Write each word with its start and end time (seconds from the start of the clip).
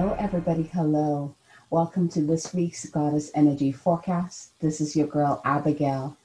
Hello, 0.00 0.16
everybody. 0.18 0.62
Hello. 0.62 1.34
Welcome 1.68 2.08
to 2.08 2.22
this 2.22 2.54
week's 2.54 2.88
Goddess 2.88 3.30
Energy 3.34 3.70
Forecast. 3.70 4.58
This 4.58 4.80
is 4.80 4.96
your 4.96 5.06
girl, 5.06 5.42
Abigail. 5.44 6.16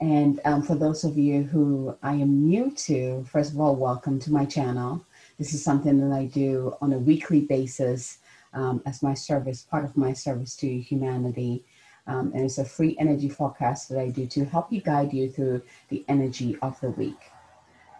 And 0.00 0.38
um, 0.44 0.62
for 0.62 0.76
those 0.76 1.02
of 1.02 1.18
you 1.18 1.42
who 1.42 1.98
I 2.00 2.12
am 2.12 2.46
new 2.46 2.70
to, 2.86 3.24
first 3.28 3.52
of 3.52 3.58
all, 3.58 3.74
welcome 3.74 4.20
to 4.20 4.32
my 4.32 4.44
channel. 4.44 5.04
This 5.36 5.52
is 5.52 5.64
something 5.64 5.98
that 5.98 6.16
I 6.16 6.26
do 6.26 6.76
on 6.80 6.92
a 6.92 6.98
weekly 6.98 7.40
basis 7.40 8.18
um, 8.54 8.82
as 8.86 9.02
my 9.02 9.14
service, 9.14 9.62
part 9.62 9.84
of 9.84 9.96
my 9.96 10.12
service 10.12 10.54
to 10.58 10.80
humanity. 10.80 11.64
Um, 12.06 12.30
and 12.36 12.44
it's 12.44 12.58
a 12.58 12.64
free 12.64 12.96
energy 13.00 13.28
forecast 13.28 13.88
that 13.88 13.98
I 13.98 14.10
do 14.10 14.28
to 14.28 14.44
help 14.44 14.72
you 14.72 14.80
guide 14.80 15.12
you 15.12 15.28
through 15.28 15.62
the 15.88 16.04
energy 16.06 16.56
of 16.62 16.80
the 16.80 16.90
week. 16.90 17.32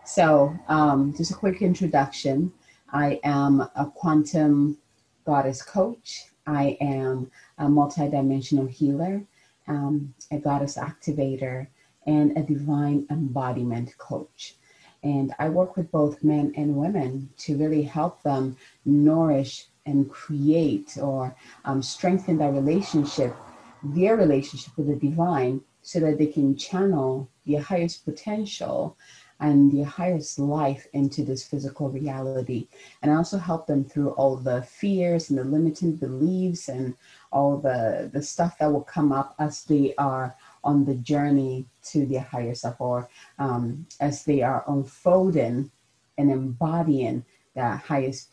So, 0.05 0.57
um, 0.69 1.13
just 1.17 1.33
a 1.33 1.35
quick 1.35 1.61
introduction. 1.61 2.53
I 2.93 3.19
am 3.25 3.63
a 3.75 3.93
quantum 3.93 4.79
goddess 5.29 5.61
coach. 5.61 6.25
I 6.47 6.79
am 6.81 7.31
a 7.59 7.67
multidimensional 7.67 8.69
healer, 8.71 9.23
um, 9.67 10.15
a 10.31 10.39
goddess 10.39 10.79
activator, 10.79 11.67
and 12.07 12.35
a 12.39 12.43
divine 12.43 13.07
embodiment 13.11 13.89
coach. 13.99 14.55
And 15.03 15.35
I 15.39 15.51
work 15.51 15.77
with 15.77 15.93
both 15.93 16.25
men 16.25 16.55
and 16.57 16.75
women 16.75 17.29
to 17.45 17.59
really 17.59 17.83
help 17.83 18.23
them 18.23 18.57
nourish 18.87 19.67
and 19.85 20.09
create 20.09 20.97
or 21.09 21.37
um, 21.67 21.83
strengthen 21.83 22.39
their 22.39 22.53
relationship, 22.53 23.37
their 23.83 24.17
relationship 24.17 24.73
with 24.79 24.89
the 24.89 24.97
divine, 24.97 25.61
so 25.83 26.01
that 26.01 26.17
they 26.17 26.27
can 26.39 26.57
channel 26.57 27.29
their 27.47 27.61
highest 27.61 28.07
potential 28.07 28.97
and 29.41 29.73
their 29.73 29.85
highest 29.85 30.39
life 30.39 30.87
into 30.93 31.25
this 31.25 31.45
physical 31.45 31.89
reality. 31.89 32.69
And 33.03 33.13
I 33.13 33.17
also 33.17 33.39
help 33.39 33.67
them 33.67 33.85
through 33.85 34.11
all 34.11 34.37
the 34.37 34.63
fears 34.63 35.31
and 35.31 35.39
the 35.39 35.45
limiting 35.45 35.97
beliefs 35.97 36.69
and 36.69 36.95
all 37.31 37.59
the, 37.59 38.11
the 38.13 38.23
stuff 38.23 38.59
that 38.59 38.73
will 38.73 38.83
come 38.83 39.13
up 39.13 39.35
as 39.39 39.65
they 39.65 39.95
are 39.97 40.37
on 40.65 40.85
the 40.85 40.97
journey 40.97 41.67
to 41.85 42.05
their 42.07 42.21
higher 42.21 42.55
self 42.55 42.81
or 42.81 43.09
um, 43.39 43.87
as 44.01 44.25
they 44.25 44.43
are 44.43 44.65
unfolding 44.67 45.71
and 46.17 46.31
embodying 46.31 47.25
the 47.55 47.77
highest 47.77 48.31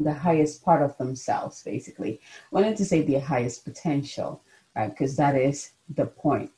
the 0.00 0.14
highest 0.14 0.64
part 0.64 0.80
of 0.80 0.96
themselves 0.96 1.62
basically 1.64 2.20
wanted 2.52 2.76
to 2.76 2.84
say 2.84 3.02
the 3.02 3.18
highest 3.18 3.64
potential 3.64 4.40
right 4.76 4.90
because 4.90 5.16
that 5.16 5.34
is 5.34 5.72
the 5.96 6.06
point 6.06 6.52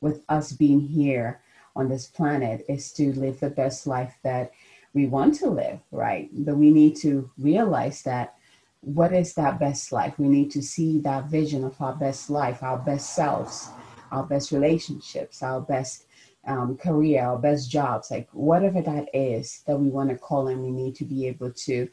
with 0.00 0.22
us 0.28 0.52
being 0.52 0.80
here 0.80 1.40
on 1.76 1.88
this 1.88 2.06
planet 2.06 2.64
is 2.68 2.90
to 2.92 3.12
live 3.12 3.38
the 3.38 3.50
best 3.50 3.86
life 3.86 4.14
that 4.24 4.50
we 4.94 5.06
want 5.06 5.34
to 5.36 5.50
live, 5.50 5.78
right? 5.92 6.28
But 6.32 6.56
we 6.56 6.70
need 6.70 6.96
to 6.96 7.30
realize 7.38 8.02
that 8.02 8.34
what 8.80 9.12
is 9.12 9.34
that 9.34 9.60
best 9.60 9.92
life? 9.92 10.18
We 10.18 10.28
need 10.28 10.50
to 10.52 10.62
see 10.62 11.00
that 11.00 11.26
vision 11.26 11.64
of 11.64 11.80
our 11.80 11.94
best 11.94 12.30
life, 12.30 12.62
our 12.62 12.78
best 12.78 13.14
selves, 13.14 13.68
our 14.10 14.22
best 14.22 14.52
relationships, 14.52 15.42
our 15.42 15.60
best 15.60 16.06
um, 16.46 16.76
career, 16.76 17.24
our 17.24 17.38
best 17.38 17.70
jobs, 17.70 18.10
like 18.10 18.28
whatever 18.32 18.80
that 18.80 19.08
is 19.12 19.62
that 19.66 19.78
we 19.78 19.88
want 19.88 20.10
to 20.10 20.16
call 20.16 20.48
and 20.48 20.62
we 20.62 20.70
need 20.70 20.94
to 20.96 21.04
be 21.04 21.26
able 21.26 21.50
to, 21.50 21.88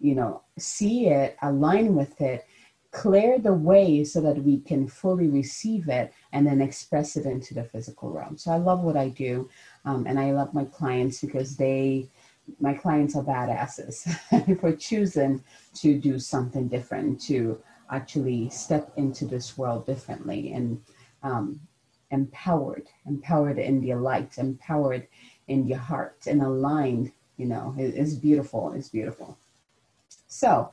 you 0.00 0.14
know, 0.14 0.42
see 0.58 1.06
it, 1.06 1.36
align 1.42 1.94
with 1.94 2.20
it, 2.20 2.44
clear 2.92 3.38
the 3.38 3.52
way 3.52 4.04
so 4.04 4.20
that 4.20 4.36
we 4.44 4.60
can 4.60 4.86
fully 4.86 5.26
receive 5.26 5.88
it 5.88 6.12
and 6.32 6.46
then 6.46 6.60
express 6.60 7.16
it 7.16 7.24
into 7.24 7.54
the 7.54 7.64
physical 7.64 8.10
realm. 8.10 8.36
So 8.36 8.52
I 8.52 8.58
love 8.58 8.80
what 8.80 8.96
I 8.96 9.08
do, 9.08 9.48
um, 9.84 10.06
and 10.06 10.20
I 10.20 10.32
love 10.32 10.54
my 10.54 10.64
clients 10.66 11.20
because 11.20 11.56
they, 11.56 12.10
my 12.60 12.74
clients 12.74 13.16
are 13.16 13.24
badasses 13.24 14.06
for 14.60 14.76
choosing 14.76 15.42
to 15.74 15.98
do 15.98 16.18
something 16.18 16.68
different, 16.68 17.20
to 17.22 17.58
actually 17.90 18.50
step 18.50 18.92
into 18.96 19.24
this 19.24 19.56
world 19.56 19.86
differently 19.86 20.52
and 20.52 20.80
um, 21.22 21.60
empowered, 22.10 22.88
empowered 23.06 23.58
in 23.58 23.82
your 23.82 24.00
light, 24.00 24.36
empowered 24.36 25.08
in 25.48 25.66
your 25.66 25.78
heart, 25.78 26.18
and 26.26 26.42
aligned. 26.42 27.10
You 27.38 27.46
know, 27.46 27.74
it, 27.78 27.94
it's 27.96 28.14
beautiful. 28.14 28.72
It's 28.72 28.90
beautiful. 28.90 29.38
So 30.26 30.70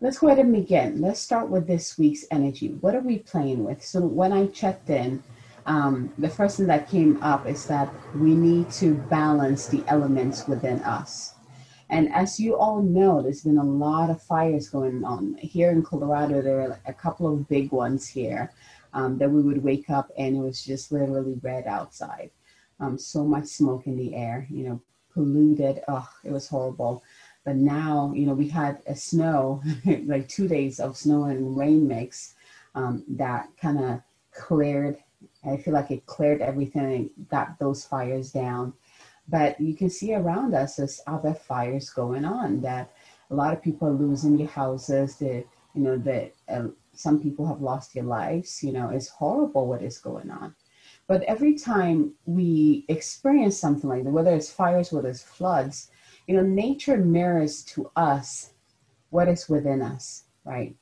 let's 0.00 0.18
go 0.18 0.28
ahead 0.28 0.38
and 0.38 0.52
begin. 0.52 1.00
Let's 1.00 1.20
start 1.20 1.48
with 1.48 1.66
this 1.66 1.98
week's 1.98 2.24
energy. 2.30 2.68
What 2.80 2.94
are 2.94 3.00
we 3.00 3.18
playing 3.18 3.64
with? 3.64 3.84
So 3.84 4.00
when 4.00 4.32
I 4.32 4.46
checked 4.46 4.90
in, 4.90 5.22
um, 5.66 6.12
the 6.18 6.28
first 6.28 6.56
thing 6.56 6.66
that 6.68 6.88
came 6.88 7.20
up 7.22 7.46
is 7.46 7.66
that 7.66 7.92
we 8.14 8.34
need 8.34 8.70
to 8.72 8.94
balance 8.94 9.66
the 9.66 9.82
elements 9.88 10.46
within 10.46 10.80
us. 10.82 11.34
And 11.90 12.12
as 12.12 12.38
you 12.38 12.56
all 12.56 12.82
know, 12.82 13.22
there's 13.22 13.42
been 13.42 13.58
a 13.58 13.64
lot 13.64 14.10
of 14.10 14.22
fires 14.22 14.68
going 14.68 15.04
on. 15.04 15.34
Here 15.38 15.70
in 15.70 15.82
Colorado, 15.82 16.42
there 16.42 16.60
are 16.60 16.80
a 16.86 16.92
couple 16.92 17.32
of 17.32 17.48
big 17.48 17.72
ones 17.72 18.06
here 18.06 18.52
um, 18.92 19.18
that 19.18 19.30
we 19.30 19.42
would 19.42 19.62
wake 19.62 19.90
up 19.90 20.10
and 20.16 20.36
it 20.36 20.40
was 20.40 20.62
just 20.62 20.92
literally 20.92 21.38
red 21.42 21.66
outside. 21.66 22.30
Um, 22.78 22.98
so 22.98 23.24
much 23.24 23.46
smoke 23.46 23.86
in 23.86 23.96
the 23.96 24.14
air, 24.14 24.46
you 24.48 24.68
know, 24.68 24.82
polluted. 25.12 25.82
Oh, 25.88 26.08
it 26.24 26.30
was 26.30 26.46
horrible. 26.46 27.02
But 27.48 27.56
now, 27.56 28.12
you 28.14 28.26
know, 28.26 28.34
we 28.34 28.46
had 28.46 28.82
a 28.86 28.94
snow, 28.94 29.62
like 30.04 30.28
two 30.28 30.46
days 30.46 30.80
of 30.80 30.98
snow 30.98 31.24
and 31.24 31.56
rain 31.56 31.88
mix 31.88 32.34
um, 32.74 33.04
that 33.08 33.48
kind 33.58 33.82
of 33.82 34.02
cleared. 34.34 34.98
I 35.46 35.56
feel 35.56 35.72
like 35.72 35.90
it 35.90 36.04
cleared 36.04 36.42
everything 36.42 36.84
and 37.16 37.28
got 37.30 37.58
those 37.58 37.86
fires 37.86 38.32
down. 38.32 38.74
But 39.30 39.58
you 39.58 39.74
can 39.74 39.88
see 39.88 40.14
around 40.14 40.52
us 40.52 40.76
there's 40.76 41.00
other 41.06 41.32
fires 41.32 41.88
going 41.88 42.26
on 42.26 42.60
that 42.60 42.92
a 43.30 43.34
lot 43.34 43.54
of 43.54 43.62
people 43.62 43.88
are 43.88 43.92
losing 43.92 44.36
their 44.36 44.46
houses. 44.46 45.16
That 45.16 45.46
you 45.74 45.80
know 45.80 45.96
that 45.96 46.34
uh, 46.50 46.66
some 46.92 47.18
people 47.18 47.46
have 47.46 47.62
lost 47.62 47.94
their 47.94 48.02
lives. 48.02 48.62
You 48.62 48.72
know, 48.72 48.90
it's 48.90 49.08
horrible 49.08 49.66
what 49.66 49.80
is 49.80 49.96
going 49.96 50.30
on. 50.30 50.54
But 51.06 51.22
every 51.22 51.54
time 51.54 52.12
we 52.26 52.84
experience 52.88 53.58
something 53.58 53.88
like 53.88 54.04
that, 54.04 54.10
whether 54.10 54.34
it's 54.34 54.52
fires, 54.52 54.92
whether 54.92 55.08
it's 55.08 55.22
floods, 55.22 55.90
you 56.28 56.36
know, 56.36 56.42
nature 56.42 56.98
mirrors 56.98 57.64
to 57.64 57.90
us 57.96 58.50
what 59.08 59.28
is 59.28 59.48
within 59.48 59.80
us, 59.80 60.24
right? 60.44 60.76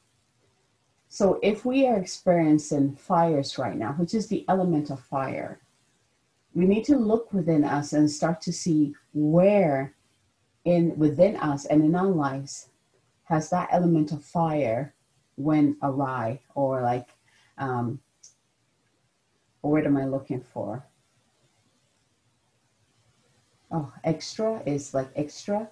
So 1.09 1.39
if 1.41 1.65
we 1.65 1.87
are 1.87 1.97
experiencing 1.97 2.97
fires 2.97 3.56
right 3.56 3.77
now, 3.77 3.93
which 3.93 4.12
is 4.12 4.27
the 4.27 4.45
element 4.49 4.91
of 4.91 5.01
fire, 5.01 5.61
we 6.53 6.67
need 6.67 6.85
to 6.87 6.99
look 6.99 7.33
within 7.33 7.62
us 7.62 7.93
and 7.93 8.11
start 8.11 8.41
to 8.43 8.53
see 8.53 8.95
where 9.15 9.95
in 10.65 10.99
within 10.99 11.37
us 11.37 11.65
and 11.67 11.85
in 11.85 11.95
our 11.95 12.11
lives 12.11 12.71
has 13.25 13.49
that 13.51 13.69
element 13.71 14.11
of 14.11 14.25
fire 14.25 14.95
went 15.37 15.77
awry 15.81 16.41
or 16.56 16.83
like 16.83 17.11
um, 17.56 18.01
what 19.61 19.87
am 19.87 19.97
I 19.97 20.06
looking 20.06 20.41
for? 20.41 20.85
Oh, 23.71 23.93
extra 24.04 24.62
is 24.66 24.94
like 24.94 25.09
extra 25.16 25.69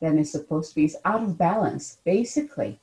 than 0.00 0.18
it's 0.18 0.32
supposed 0.32 0.70
to 0.70 0.74
be. 0.76 0.84
It's 0.84 0.96
out 1.04 1.22
of 1.22 1.38
balance, 1.38 1.98
basically. 2.04 2.80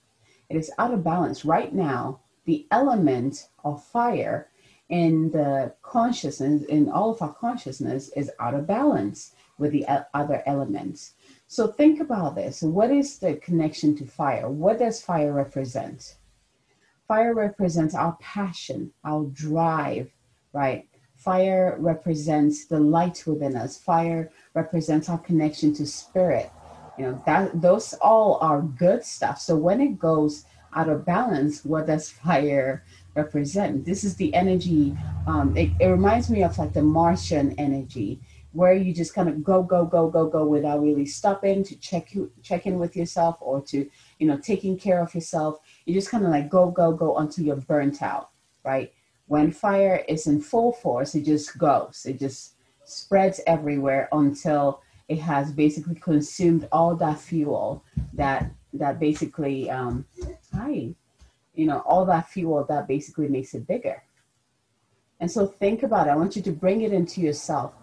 It 0.49 0.57
is 0.57 0.71
out 0.77 0.93
of 0.93 1.03
balance. 1.03 1.45
Right 1.45 1.73
now, 1.73 2.19
the 2.45 2.67
element 2.71 3.47
of 3.63 3.83
fire 3.83 4.49
in 4.89 5.31
the 5.31 5.73
consciousness, 5.81 6.63
in 6.63 6.89
all 6.89 7.11
of 7.11 7.21
our 7.21 7.33
consciousness, 7.33 8.09
is 8.09 8.31
out 8.39 8.53
of 8.53 8.67
balance 8.67 9.33
with 9.57 9.71
the 9.71 9.85
other 10.13 10.43
elements. 10.45 11.13
So 11.47 11.67
think 11.67 11.99
about 11.99 12.35
this. 12.35 12.61
What 12.61 12.91
is 12.91 13.19
the 13.19 13.35
connection 13.35 13.95
to 13.97 14.05
fire? 14.05 14.49
What 14.49 14.79
does 14.79 15.01
fire 15.01 15.31
represent? 15.31 16.17
Fire 17.07 17.33
represents 17.33 17.95
our 17.95 18.17
passion, 18.19 18.91
our 19.03 19.25
drive, 19.25 20.11
right? 20.51 20.87
Fire 21.23 21.77
represents 21.79 22.65
the 22.65 22.79
light 22.79 23.23
within 23.25 23.55
us. 23.55 23.77
Fire 23.77 24.29
represents 24.53 25.07
our 25.07 25.19
connection 25.19 25.73
to 25.75 25.85
spirit. 25.85 26.51
You 26.97 27.05
know, 27.05 27.23
that 27.25 27.61
those 27.61 27.93
all 27.95 28.37
are 28.41 28.61
good 28.61 29.05
stuff. 29.05 29.39
So 29.39 29.55
when 29.55 29.79
it 29.79 29.97
goes 29.97 30.45
out 30.75 30.89
of 30.89 31.05
balance, 31.05 31.63
what 31.63 31.87
does 31.87 32.09
fire 32.09 32.83
represent? 33.15 33.85
This 33.85 34.03
is 34.03 34.15
the 34.15 34.33
energy. 34.33 34.97
Um, 35.25 35.55
it, 35.55 35.71
it 35.79 35.87
reminds 35.87 36.29
me 36.29 36.43
of 36.43 36.57
like 36.57 36.73
the 36.73 36.83
Martian 36.83 37.55
energy, 37.57 38.19
where 38.51 38.73
you 38.73 38.93
just 38.93 39.15
kind 39.15 39.29
of 39.29 39.43
go, 39.45 39.63
go, 39.63 39.85
go, 39.85 40.09
go, 40.09 40.27
go 40.27 40.45
without 40.45 40.81
really 40.81 41.05
stopping 41.05 41.63
to 41.63 41.75
check 41.77 42.13
you 42.13 42.31
check 42.43 42.65
in 42.65 42.77
with 42.77 42.97
yourself 42.97 43.37
or 43.39 43.61
to 43.61 43.89
you 44.19 44.27
know 44.27 44.37
taking 44.37 44.77
care 44.77 45.01
of 45.01 45.15
yourself. 45.15 45.59
You 45.85 45.93
just 45.93 46.09
kind 46.09 46.25
of 46.25 46.31
like 46.31 46.49
go, 46.49 46.69
go, 46.69 46.91
go 46.91 47.17
until 47.17 47.45
you're 47.45 47.55
burnt 47.55 48.01
out, 48.01 48.31
right? 48.65 48.91
When 49.33 49.51
fire 49.51 50.05
is 50.07 50.27
in 50.27 50.41
full 50.41 50.73
force, 50.73 51.15
it 51.15 51.25
just 51.25 51.57
goes. 51.57 52.05
It 52.07 52.19
just 52.19 52.53
spreads 52.85 53.41
everywhere 53.47 54.07
until 54.11 54.83
it 55.07 55.17
has 55.17 55.51
basically 55.51 55.95
consumed 55.95 56.67
all 56.71 56.95
that 56.97 57.17
fuel 57.19 57.83
that 58.13 58.51
that 58.73 58.99
basically 58.99 59.71
um, 59.71 60.05
hi, 60.53 60.93
you 61.55 61.65
know, 61.65 61.79
all 61.79 62.05
that 62.05 62.29
fuel 62.29 62.63
that 62.65 62.87
basically 62.87 63.27
makes 63.27 63.55
it 63.55 63.65
bigger. 63.65 64.03
And 65.19 65.31
so 65.31 65.47
think 65.47 65.81
about 65.81 66.05
it. 66.05 66.11
I 66.11 66.15
want 66.15 66.35
you 66.35 66.43
to 66.43 66.51
bring 66.51 66.81
it 66.81 66.93
into 66.93 67.19
yourself. 67.19 67.73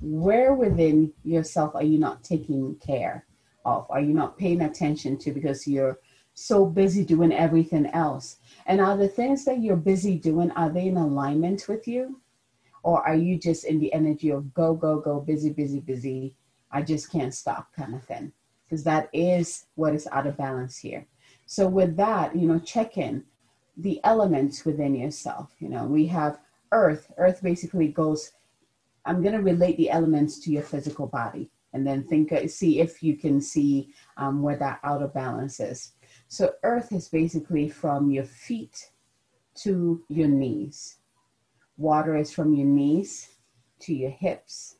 Where 0.00 0.54
within 0.54 1.12
yourself 1.24 1.74
are 1.74 1.84
you 1.84 1.98
not 1.98 2.24
taking 2.24 2.76
care? 2.76 3.26
of? 3.66 3.86
Are 3.90 4.00
you 4.00 4.14
not 4.14 4.38
paying 4.38 4.62
attention 4.62 5.18
to 5.18 5.32
because 5.32 5.66
you're 5.66 5.98
so 6.34 6.66
busy 6.66 7.04
doing 7.04 7.32
everything 7.32 7.86
else? 7.86 8.38
And 8.66 8.80
are 8.80 8.96
the 8.96 9.08
things 9.08 9.44
that 9.44 9.62
you're 9.62 9.76
busy 9.76 10.16
doing, 10.16 10.50
are 10.52 10.70
they 10.70 10.88
in 10.88 10.96
alignment 10.96 11.68
with 11.68 11.88
you? 11.88 12.20
Or 12.82 13.06
are 13.06 13.14
you 13.14 13.38
just 13.38 13.64
in 13.64 13.78
the 13.78 13.92
energy 13.94 14.30
of 14.30 14.52
go, 14.52 14.74
go, 14.74 15.00
go, 15.00 15.20
busy, 15.20 15.50
busy, 15.50 15.80
busy, 15.80 16.34
I 16.70 16.82
just 16.82 17.10
can't 17.10 17.32
stop 17.32 17.72
kind 17.74 17.94
of 17.94 18.04
thing? 18.04 18.32
Because 18.64 18.84
that 18.84 19.08
is 19.12 19.66
what 19.74 19.94
is 19.94 20.06
out 20.12 20.26
of 20.26 20.36
balance 20.36 20.76
here. 20.76 21.06
So 21.46 21.66
with 21.66 21.96
that, 21.96 22.36
you 22.36 22.46
know, 22.46 22.58
check 22.58 22.98
in 22.98 23.24
the 23.76 24.00
elements 24.04 24.64
within 24.64 24.94
yourself. 24.94 25.52
You 25.58 25.68
know, 25.68 25.84
we 25.84 26.06
have 26.06 26.40
earth. 26.72 27.10
Earth 27.16 27.42
basically 27.42 27.88
goes, 27.88 28.32
I'm 29.04 29.22
going 29.22 29.34
to 29.34 29.42
relate 29.42 29.76
the 29.76 29.90
elements 29.90 30.38
to 30.40 30.50
your 30.50 30.62
physical 30.62 31.06
body 31.06 31.50
and 31.72 31.86
then 31.86 32.04
think, 32.04 32.32
see 32.48 32.80
if 32.80 33.02
you 33.02 33.16
can 33.16 33.40
see 33.40 33.92
um, 34.16 34.42
where 34.42 34.56
that 34.56 34.80
out 34.84 35.02
of 35.02 35.12
balance 35.12 35.58
is. 35.58 35.92
So 36.34 36.52
earth 36.64 36.90
is 36.90 37.06
basically 37.06 37.68
from 37.68 38.10
your 38.10 38.24
feet 38.24 38.90
to 39.62 40.02
your 40.08 40.26
knees. 40.26 40.96
Water 41.76 42.16
is 42.16 42.32
from 42.32 42.54
your 42.54 42.66
knees 42.66 43.36
to 43.82 43.94
your 43.94 44.10
hips. 44.10 44.78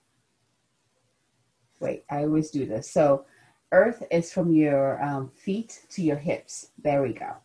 Wait, 1.79 2.07
I 2.11 2.25
always 2.25 2.51
do 2.51 2.67
this. 2.67 2.91
So 2.91 3.27
earth 3.71 4.03
is 4.11 4.33
from 4.33 4.53
your 4.53 5.01
um, 5.01 5.29
feet 5.29 5.87
to 5.91 6.03
your 6.03 6.17
hips. 6.17 6.73
There 6.83 7.03
we 7.03 7.13
go. 7.13 7.37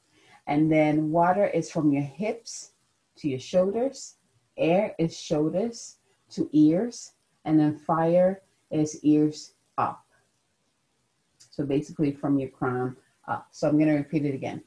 And 0.47 0.71
then 0.71 1.11
water 1.11 1.45
is 1.45 1.69
from 1.69 1.93
your 1.93 2.01
hips 2.01 2.71
to 3.17 3.29
your 3.29 3.39
shoulders. 3.39 4.15
Air 4.57 4.95
is 4.97 5.15
shoulders 5.15 5.97
to 6.31 6.49
ears. 6.51 7.11
And 7.45 7.59
then 7.59 7.77
fire 7.77 8.41
is 8.71 8.99
ears 9.03 9.53
up. 9.77 10.03
So 11.51 11.63
basically 11.63 12.11
from 12.11 12.39
your 12.39 12.49
crown 12.49 12.97
up. 13.29 13.47
So 13.51 13.67
I'm 13.69 13.77
going 13.77 13.87
to 13.87 13.95
repeat 13.95 14.25
it 14.25 14.33
again. 14.33 14.61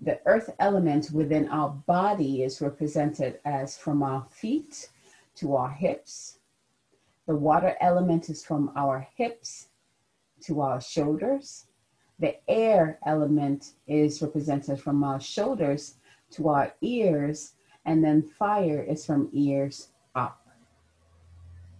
The 0.00 0.20
earth 0.26 0.50
element 0.58 1.10
within 1.12 1.48
our 1.48 1.70
body 1.70 2.42
is 2.42 2.60
represented 2.60 3.38
as 3.44 3.76
from 3.76 4.02
our 4.02 4.26
feet 4.30 4.90
to 5.36 5.56
our 5.56 5.70
hips. 5.70 6.38
The 7.26 7.36
water 7.36 7.76
element 7.80 8.28
is 8.28 8.44
from 8.44 8.72
our 8.76 9.06
hips 9.14 9.68
to 10.42 10.60
our 10.60 10.80
shoulders. 10.80 11.66
The 12.18 12.36
air 12.48 12.98
element 13.06 13.72
is 13.86 14.20
represented 14.22 14.80
from 14.80 15.02
our 15.04 15.20
shoulders 15.20 15.94
to 16.32 16.48
our 16.48 16.74
ears, 16.80 17.54
and 17.84 18.02
then 18.04 18.22
fire 18.22 18.82
is 18.82 19.06
from 19.06 19.28
ears 19.32 19.88
up, 20.14 20.46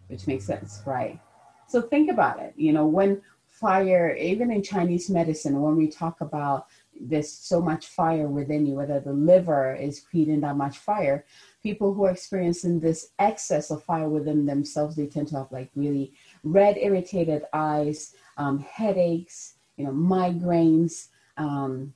which 0.08 0.26
makes 0.26 0.44
sense, 0.44 0.82
right? 0.86 1.20
So 1.66 1.82
think 1.82 2.10
about 2.10 2.40
it. 2.40 2.54
You 2.56 2.72
know, 2.72 2.86
when 2.86 3.20
fire, 3.62 4.14
even 4.16 4.50
in 4.50 4.62
Chinese 4.62 5.08
medicine, 5.08 5.62
when 5.62 5.76
we 5.76 5.86
talk 5.86 6.20
about 6.20 6.66
there's 7.00 7.32
so 7.32 7.60
much 7.60 7.86
fire 7.86 8.28
within 8.28 8.66
you, 8.66 8.74
whether 8.74 9.00
the 9.00 9.12
liver 9.12 9.74
is 9.74 10.00
creating 10.00 10.40
that 10.40 10.56
much 10.56 10.78
fire, 10.78 11.24
people 11.62 11.94
who 11.94 12.04
are 12.04 12.10
experiencing 12.10 12.80
this 12.80 13.10
excess 13.18 13.70
of 13.70 13.82
fire 13.84 14.08
within 14.08 14.44
themselves, 14.44 14.96
they 14.96 15.06
tend 15.06 15.28
to 15.28 15.36
have 15.36 15.52
like 15.52 15.70
really 15.76 16.12
red, 16.42 16.76
irritated 16.76 17.44
eyes, 17.52 18.14
um, 18.36 18.58
headaches, 18.58 19.54
you 19.76 19.84
know, 19.84 19.92
migraines. 19.92 21.08
Um, 21.36 21.94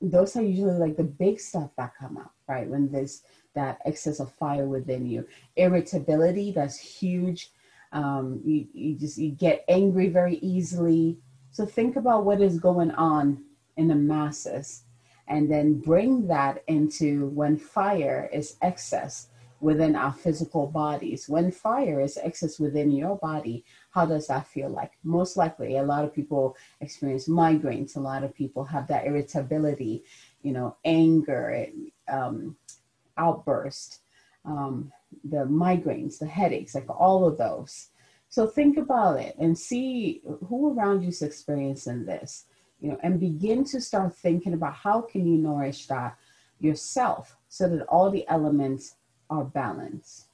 those 0.00 0.36
are 0.36 0.42
usually 0.42 0.78
like 0.78 0.96
the 0.96 1.10
big 1.24 1.40
stuff 1.40 1.70
that 1.76 1.96
come 1.98 2.18
up, 2.18 2.34
right? 2.46 2.68
When 2.68 2.92
there's 2.92 3.22
that 3.54 3.78
excess 3.86 4.20
of 4.20 4.30
fire 4.32 4.66
within 4.66 5.06
you. 5.06 5.26
Irritability, 5.56 6.52
that's 6.52 6.78
huge. 6.78 7.50
Um, 7.92 8.40
you, 8.44 8.66
you 8.72 8.94
just 8.94 9.18
you 9.18 9.30
get 9.30 9.64
angry 9.68 10.08
very 10.08 10.36
easily. 10.36 11.18
So 11.50 11.64
think 11.64 11.96
about 11.96 12.24
what 12.24 12.40
is 12.40 12.58
going 12.58 12.90
on 12.92 13.44
in 13.76 13.88
the 13.88 13.94
masses 13.94 14.82
and 15.28 15.50
then 15.50 15.80
bring 15.80 16.26
that 16.28 16.62
into 16.66 17.28
when 17.28 17.56
fire 17.56 18.28
is 18.32 18.56
excess 18.62 19.28
within 19.60 19.96
our 19.96 20.12
physical 20.12 20.66
bodies. 20.66 21.28
When 21.28 21.50
fire 21.50 22.00
is 22.00 22.18
excess 22.18 22.58
within 22.58 22.90
your 22.90 23.16
body, 23.16 23.64
how 23.90 24.06
does 24.06 24.26
that 24.28 24.46
feel 24.46 24.68
like? 24.68 24.92
Most 25.02 25.36
likely, 25.36 25.78
a 25.78 25.82
lot 25.82 26.04
of 26.04 26.14
people 26.14 26.56
experience 26.80 27.28
migraines. 27.28 27.96
A 27.96 28.00
lot 28.00 28.22
of 28.22 28.34
people 28.34 28.64
have 28.64 28.86
that 28.88 29.06
irritability, 29.06 30.04
you 30.42 30.52
know, 30.52 30.76
anger, 30.84 31.66
um, 32.08 32.56
outburst, 33.16 34.00
um, 34.44 34.92
the 35.24 35.44
migraines, 35.44 36.18
the 36.18 36.26
headaches, 36.26 36.74
like 36.74 36.88
all 36.88 37.26
of 37.26 37.38
those. 37.38 37.88
So 38.28 38.46
think 38.46 38.76
about 38.76 39.20
it 39.20 39.36
and 39.38 39.56
see 39.56 40.22
who 40.48 40.72
around 40.72 41.02
you 41.02 41.08
is 41.08 41.22
experiencing 41.22 42.04
this, 42.04 42.46
you 42.80 42.90
know, 42.90 42.98
and 43.02 43.20
begin 43.20 43.64
to 43.66 43.80
start 43.80 44.14
thinking 44.16 44.52
about 44.52 44.74
how 44.74 45.00
can 45.00 45.26
you 45.26 45.38
nourish 45.38 45.86
that 45.86 46.16
yourself 46.60 47.36
so 47.48 47.68
that 47.68 47.86
all 47.86 48.10
the 48.10 48.26
elements 48.28 48.96
are 49.30 49.44
balanced. 49.44 50.26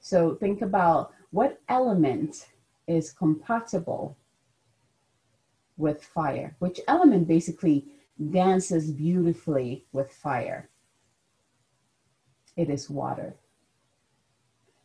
So 0.00 0.34
think 0.34 0.62
about 0.62 1.12
what 1.30 1.60
element 1.68 2.48
is 2.86 3.12
compatible 3.12 4.16
with 5.76 6.04
fire, 6.04 6.54
which 6.58 6.80
element 6.86 7.26
basically 7.26 7.86
dances 8.30 8.90
beautifully 8.90 9.86
with 9.92 10.12
fire. 10.12 10.68
It 12.56 12.70
is 12.70 12.88
water. 12.88 13.34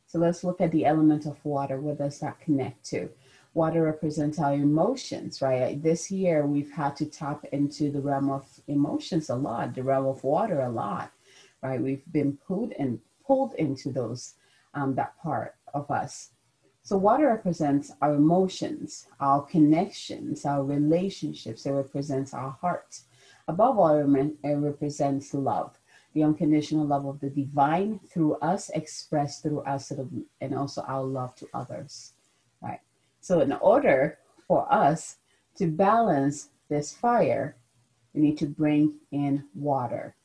So 0.09 0.17
let's 0.17 0.43
look 0.43 0.59
at 0.59 0.71
the 0.71 0.87
element 0.87 1.27
of 1.27 1.45
water. 1.45 1.79
What 1.79 1.99
does 1.99 2.19
that 2.19 2.39
connect 2.39 2.83
to? 2.85 3.09
Water 3.53 3.83
represents 3.83 4.39
our 4.39 4.55
emotions, 4.55 5.39
right? 5.39 5.79
This 5.81 6.09
year 6.09 6.47
we've 6.47 6.71
had 6.71 6.95
to 6.95 7.05
tap 7.05 7.45
into 7.51 7.91
the 7.91 8.01
realm 8.01 8.31
of 8.31 8.47
emotions 8.67 9.29
a 9.29 9.35
lot, 9.35 9.75
the 9.75 9.83
realm 9.83 10.07
of 10.07 10.23
water 10.23 10.61
a 10.61 10.69
lot, 10.69 11.11
right? 11.61 11.79
We've 11.79 12.11
been 12.11 12.37
pulled 12.37 12.73
and 12.79 12.99
pulled 13.23 13.53
into 13.53 13.91
those 13.91 14.33
um, 14.73 14.95
that 14.95 15.15
part 15.21 15.53
of 15.75 15.91
us. 15.91 16.31
So 16.81 16.97
water 16.97 17.27
represents 17.27 17.91
our 18.01 18.15
emotions, 18.15 19.05
our 19.19 19.43
connections, 19.43 20.43
our 20.43 20.63
relationships. 20.63 21.67
It 21.67 21.71
represents 21.71 22.33
our 22.33 22.57
hearts. 22.61 23.03
Above 23.47 23.77
all, 23.77 23.95
it 23.99 24.55
represents 24.55 25.35
love, 25.35 25.78
the 26.13 26.23
unconditional 26.23 26.85
love 26.85 27.05
of 27.05 27.19
the 27.19 27.29
divine 27.29 27.99
through 28.11 28.35
us, 28.35 28.69
expressed 28.69 29.43
through 29.43 29.61
us, 29.61 29.91
and 30.41 30.55
also 30.55 30.81
our 30.83 31.03
love 31.03 31.35
to 31.35 31.47
others. 31.53 32.13
Right. 32.61 32.79
So 33.21 33.41
in 33.41 33.53
order 33.53 34.17
for 34.47 34.71
us 34.73 35.17
to 35.57 35.67
balance 35.67 36.49
this 36.69 36.93
fire, 36.93 37.55
we 38.13 38.21
need 38.21 38.37
to 38.39 38.47
bring 38.47 38.95
in 39.11 39.43
water 39.53 40.15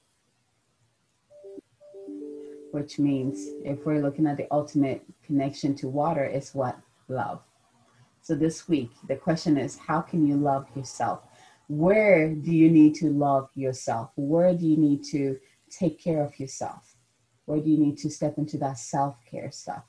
which 2.75 2.99
means 2.99 3.51
if 3.65 3.87
we're 3.87 4.03
looking 4.03 4.27
at 4.27 4.37
the 4.37 4.49
ultimate 4.51 5.01
connection 5.25 5.77
to 5.77 5.87
water, 5.87 6.25
is 6.25 6.53
what? 6.57 6.77
Love. 7.07 7.41
So 8.21 8.35
this 8.35 8.69
week, 8.69 8.91
the 9.07 9.15
question 9.15 9.57
is 9.57 9.79
how 9.79 10.01
can 10.01 10.27
you 10.27 10.35
love 10.35 10.67
yourself? 10.75 11.21
Where 11.69 12.35
do 12.35 12.53
you 12.53 12.69
need 12.69 12.97
to 12.97 13.11
love 13.11 13.49
yourself? 13.55 14.11
Where 14.17 14.53
do 14.55 14.67
you 14.67 14.77
need 14.77 15.05
to 15.13 15.39
take 15.79 15.99
care 15.99 16.23
of 16.23 16.39
yourself? 16.39 16.97
Where 17.45 17.61
do 17.61 17.71
you 17.71 17.79
need 17.79 17.99
to 17.99 18.11
step 18.11 18.39
into 18.39 18.59
that 18.59 18.79
self 18.79 19.17
care 19.31 19.51
stuff? 19.51 19.85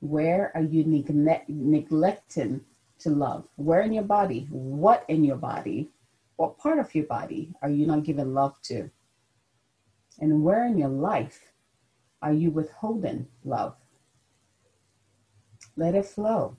Where 0.00 0.50
are 0.54 0.62
you 0.62 0.84
neglect- 0.84 1.48
neglecting 1.48 2.62
to 3.00 3.10
love? 3.10 3.44
Where 3.56 3.82
in 3.82 3.92
your 3.92 4.04
body? 4.04 4.46
What 4.50 5.04
in 5.08 5.24
your 5.24 5.36
body 5.36 5.90
what 6.40 6.56
part 6.56 6.78
of 6.78 6.94
your 6.94 7.04
body 7.04 7.52
are 7.60 7.68
you 7.68 7.86
not 7.86 8.02
giving 8.02 8.32
love 8.32 8.54
to? 8.62 8.88
And 10.20 10.42
where 10.42 10.64
in 10.66 10.78
your 10.78 10.88
life 10.88 11.52
are 12.22 12.32
you 12.32 12.50
withholding 12.50 13.28
love? 13.44 13.76
Let 15.76 15.94
it 15.94 16.06
flow. 16.06 16.56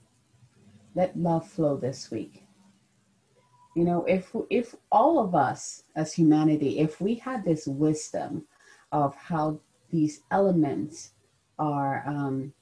Let 0.93 1.17
love 1.17 1.47
flow 1.47 1.77
this 1.77 2.11
week. 2.11 2.43
You 3.75 3.85
know, 3.85 4.03
if 4.05 4.35
if 4.49 4.75
all 4.91 5.19
of 5.19 5.33
us 5.33 5.83
as 5.95 6.13
humanity, 6.13 6.79
if 6.79 6.99
we 6.99 7.15
had 7.15 7.45
this 7.45 7.67
wisdom 7.67 8.45
of 8.91 9.15
how 9.15 9.59
these 9.89 10.21
elements 10.29 11.11
are 11.57 12.03
um, 12.05 12.53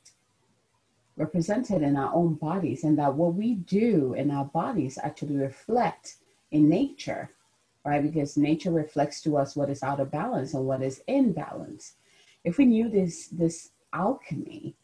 represented 1.17 1.81
in 1.81 1.97
our 1.97 2.13
own 2.13 2.35
bodies, 2.35 2.83
and 2.83 2.97
that 2.99 3.15
what 3.15 3.33
we 3.33 3.55
do 3.55 4.13
in 4.13 4.29
our 4.29 4.45
bodies 4.45 4.99
actually 5.01 5.35
reflect 5.35 6.17
in 6.51 6.69
nature, 6.69 7.31
right? 7.83 8.03
Because 8.03 8.37
nature 8.37 8.71
reflects 8.71 9.21
to 9.21 9.37
us 9.37 9.55
what 9.55 9.69
is 9.69 9.81
out 9.81 9.99
of 9.99 10.11
balance 10.11 10.53
and 10.53 10.65
what 10.65 10.83
is 10.83 11.01
in 11.07 11.33
balance. 11.33 11.95
If 12.43 12.57
we 12.59 12.65
knew 12.65 12.87
this 12.87 13.27
this 13.29 13.71
alchemy, 13.93 14.75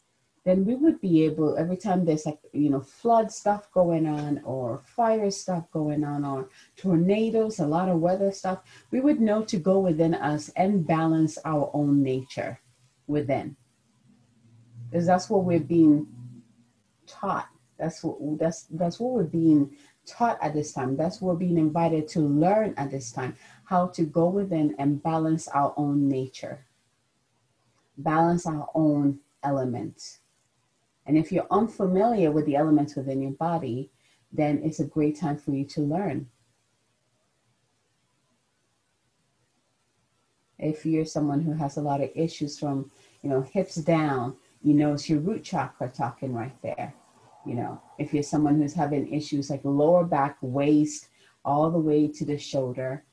then 0.46 0.64
we 0.64 0.74
would 0.74 1.00
be 1.00 1.24
able 1.24 1.58
every 1.58 1.76
time 1.76 2.04
there's 2.04 2.24
like 2.24 2.38
you 2.52 2.70
know 2.70 2.80
flood 2.80 3.30
stuff 3.30 3.70
going 3.72 4.06
on 4.06 4.40
or 4.44 4.82
fire 4.86 5.30
stuff 5.30 5.70
going 5.72 6.04
on 6.04 6.24
or 6.24 6.48
tornadoes 6.76 7.58
a 7.58 7.66
lot 7.66 7.90
of 7.90 8.00
weather 8.00 8.32
stuff 8.32 8.60
we 8.90 9.00
would 9.00 9.20
know 9.20 9.42
to 9.42 9.58
go 9.58 9.78
within 9.80 10.14
us 10.14 10.48
and 10.56 10.86
balance 10.86 11.36
our 11.44 11.70
own 11.74 12.02
nature 12.02 12.58
within 13.06 13.56
because 14.90 15.06
that's 15.06 15.28
what 15.28 15.44
we're 15.44 15.60
being 15.60 16.06
taught. 17.06 17.48
That's 17.78 18.02
what 18.02 18.38
that's 18.38 18.62
that's 18.70 18.98
what 18.98 19.12
we're 19.12 19.24
being 19.24 19.76
taught 20.06 20.38
at 20.42 20.54
this 20.54 20.72
time. 20.72 20.96
That's 20.96 21.20
what 21.20 21.34
we're 21.34 21.40
being 21.40 21.58
invited 21.58 22.08
to 22.08 22.20
learn 22.20 22.74
at 22.76 22.90
this 22.90 23.12
time. 23.12 23.36
How 23.64 23.88
to 23.88 24.04
go 24.04 24.28
within 24.28 24.74
and 24.78 25.02
balance 25.02 25.48
our 25.48 25.74
own 25.76 26.08
nature. 26.08 26.64
Balance 27.98 28.46
our 28.46 28.68
own 28.74 29.20
elements. 29.42 30.20
And 31.06 31.16
if 31.16 31.30
you're 31.30 31.46
unfamiliar 31.50 32.30
with 32.30 32.46
the 32.46 32.56
elements 32.56 32.96
within 32.96 33.22
your 33.22 33.32
body, 33.32 33.90
then 34.32 34.60
it's 34.64 34.80
a 34.80 34.84
great 34.84 35.18
time 35.18 35.36
for 35.36 35.52
you 35.52 35.64
to 35.64 35.80
learn. 35.80 36.28
If 40.58 40.86
you're 40.86 41.04
someone 41.04 41.42
who 41.42 41.52
has 41.52 41.76
a 41.76 41.82
lot 41.82 42.00
of 42.00 42.10
issues 42.14 42.58
from, 42.58 42.90
you 43.22 43.30
know, 43.30 43.42
hips 43.42 43.76
down, 43.76 44.36
you 44.62 44.74
know, 44.74 44.94
it's 44.94 45.08
your 45.08 45.20
root 45.20 45.44
chakra 45.44 45.88
talking 45.88 46.32
right 46.32 46.56
there. 46.62 46.94
You 47.44 47.54
know, 47.54 47.80
if 47.98 48.12
you're 48.12 48.22
someone 48.22 48.56
who's 48.56 48.74
having 48.74 49.12
issues 49.12 49.50
like 49.50 49.60
lower 49.64 50.04
back, 50.04 50.38
waist, 50.40 51.08
all 51.44 51.70
the 51.70 51.78
way 51.78 52.08
to 52.08 52.24
the 52.24 52.36
shoulder, 52.36 53.04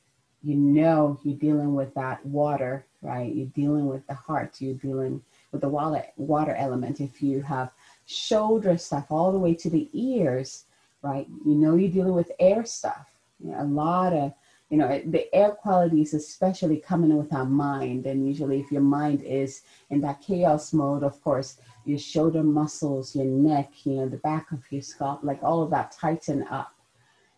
you 0.41 0.55
know 0.55 1.19
you're 1.23 1.37
dealing 1.37 1.73
with 1.73 1.93
that 1.93 2.25
water, 2.25 2.85
right? 3.01 3.33
You're 3.33 3.47
dealing 3.47 3.85
with 3.85 4.05
the 4.07 4.13
heart, 4.13 4.59
you're 4.59 4.73
dealing 4.73 5.21
with 5.51 5.61
the 5.61 5.69
water, 5.69 6.03
water 6.17 6.55
element. 6.55 6.99
If 6.99 7.21
you 7.21 7.41
have 7.41 7.71
shoulder 8.05 8.77
stuff 8.77 9.07
all 9.09 9.31
the 9.31 9.39
way 9.39 9.53
to 9.55 9.69
the 9.69 9.89
ears, 9.93 10.65
right? 11.01 11.27
You 11.45 11.55
know 11.55 11.75
you're 11.75 11.91
dealing 11.91 12.15
with 12.15 12.31
air 12.39 12.65
stuff. 12.65 13.07
You 13.43 13.51
know, 13.51 13.61
a 13.61 13.65
lot 13.65 14.13
of 14.13 14.33
you 14.73 14.79
know 14.79 15.01
the 15.05 15.33
air 15.35 15.51
qualities 15.51 16.15
especially 16.15 16.77
coming 16.77 17.15
with 17.15 17.31
our 17.31 17.45
mind 17.45 18.07
and 18.07 18.27
usually 18.27 18.59
if 18.59 18.71
your 18.71 18.81
mind 18.81 19.21
is 19.21 19.61
in 19.91 20.01
that 20.01 20.19
chaos 20.19 20.73
mode 20.73 21.03
of 21.03 21.21
course 21.21 21.57
your 21.85 21.99
shoulder 21.99 22.41
muscles 22.41 23.15
your 23.15 23.25
neck 23.25 23.69
you 23.85 23.93
know 23.93 24.09
the 24.09 24.17
back 24.17 24.51
of 24.51 24.63
your 24.71 24.81
scalp 24.81 25.19
like 25.21 25.43
all 25.43 25.61
of 25.61 25.69
that 25.69 25.91
tighten 25.91 26.41
up 26.49 26.73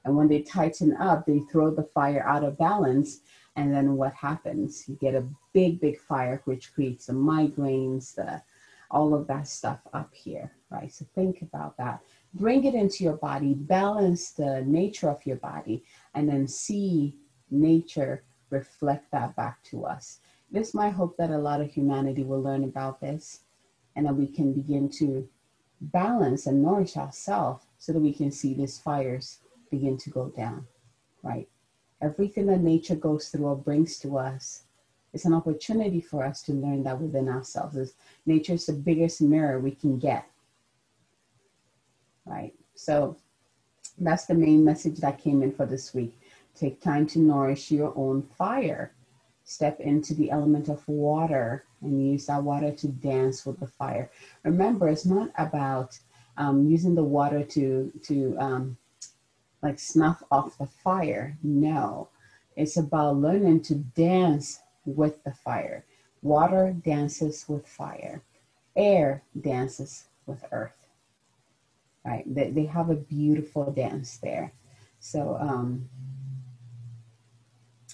and 0.05 0.15
when 0.15 0.29
they 0.29 0.41
tighten 0.43 0.95
up 0.95 1.25
they 1.25 1.39
throw 1.51 1.69
the 1.69 1.83
fire 1.83 2.23
out 2.25 2.45
of 2.45 2.57
balance 2.57 3.19
and 3.57 3.73
then 3.73 3.97
what 3.97 4.13
happens 4.13 4.85
you 4.87 4.95
get 4.95 5.13
a 5.13 5.27
big 5.51 5.81
big 5.81 5.99
fire 5.99 6.41
which 6.45 6.73
creates 6.73 7.07
the 7.07 7.13
migraines 7.13 8.15
the 8.15 8.41
all 8.95 9.13
of 9.13 9.27
that 9.27 9.47
stuff 9.47 9.79
up 9.93 10.11
here 10.13 10.51
right 10.69 10.91
so 10.91 11.05
think 11.13 11.41
about 11.41 11.77
that 11.77 12.01
bring 12.33 12.63
it 12.63 12.73
into 12.73 13.03
your 13.03 13.17
body 13.17 13.53
balance 13.53 14.31
the 14.31 14.63
nature 14.65 15.09
of 15.09 15.25
your 15.25 15.37
body 15.37 15.83
and 16.15 16.27
then 16.27 16.47
see 16.47 17.15
nature 17.51 18.23
reflect 18.49 19.11
that 19.11 19.35
back 19.35 19.63
to 19.63 19.85
us. 19.85 20.19
It's 20.53 20.73
my 20.73 20.89
hope 20.89 21.17
that 21.17 21.31
a 21.31 21.37
lot 21.37 21.61
of 21.61 21.71
humanity 21.71 22.23
will 22.23 22.41
learn 22.41 22.63
about 22.63 23.01
this 23.01 23.41
and 23.95 24.05
that 24.05 24.15
we 24.15 24.27
can 24.27 24.53
begin 24.53 24.89
to 24.99 25.27
balance 25.81 26.45
and 26.45 26.63
nourish 26.63 26.97
ourselves 26.97 27.65
so 27.77 27.91
that 27.93 27.99
we 27.99 28.13
can 28.13 28.31
see 28.31 28.53
these 28.53 28.79
fires 28.79 29.39
begin 29.71 29.97
to 29.97 30.09
go 30.09 30.29
down, 30.29 30.65
right? 31.23 31.47
Everything 32.01 32.45
that 32.47 32.61
nature 32.61 32.95
goes 32.95 33.29
through 33.29 33.45
or 33.45 33.57
brings 33.57 33.97
to 33.99 34.17
us 34.17 34.63
is 35.15 35.25
an 35.25 35.33
opportunity 35.33 36.01
for 36.01 36.25
us 36.25 36.43
to 36.43 36.53
learn 36.53 36.83
that 36.83 37.01
within 37.01 37.29
ourselves. 37.29 37.93
Nature 38.27 38.53
is 38.53 38.67
the 38.67 38.73
biggest 38.73 39.21
mirror 39.21 39.59
we 39.59 39.71
can 39.71 39.97
get, 39.97 40.27
right? 42.25 42.53
So 42.75 43.17
that's 43.99 44.25
the 44.25 44.35
main 44.35 44.65
message 44.65 44.97
that 44.97 45.19
came 45.19 45.43
in 45.43 45.53
for 45.53 45.65
this 45.65 45.93
week. 45.93 46.19
Take 46.55 46.81
time 46.81 47.07
to 47.07 47.19
nourish 47.19 47.71
your 47.71 47.93
own 47.97 48.23
fire. 48.23 48.93
Step 49.45 49.79
into 49.79 50.13
the 50.15 50.31
element 50.31 50.69
of 50.69 50.87
water 50.87 51.65
and 51.81 52.11
use 52.11 52.27
that 52.27 52.43
water 52.43 52.71
to 52.71 52.87
dance 52.89 53.45
with 53.45 53.59
the 53.59 53.67
fire. 53.67 54.11
Remember, 54.43 54.89
it's 54.89 55.05
not 55.05 55.31
about 55.37 55.99
um, 56.37 56.67
using 56.67 56.95
the 56.95 57.03
water 57.03 57.43
to 57.43 57.91
to 58.03 58.35
um, 58.39 58.77
like 59.63 59.79
snuff 59.79 60.23
off 60.31 60.57
the 60.57 60.65
fire. 60.65 61.37
No, 61.43 62.09
it's 62.57 62.77
about 62.77 63.17
learning 63.17 63.61
to 63.63 63.75
dance 63.75 64.59
with 64.85 65.23
the 65.23 65.31
fire. 65.31 65.83
Water 66.21 66.75
dances 66.83 67.45
with 67.47 67.67
fire. 67.67 68.21
Air 68.75 69.23
dances 69.39 70.05
with 70.25 70.43
earth. 70.51 70.87
Right? 72.03 72.23
They, 72.25 72.49
they 72.51 72.65
have 72.65 72.89
a 72.89 72.95
beautiful 72.95 73.71
dance 73.71 74.17
there. 74.17 74.51
So 74.99 75.37
um, 75.39 75.89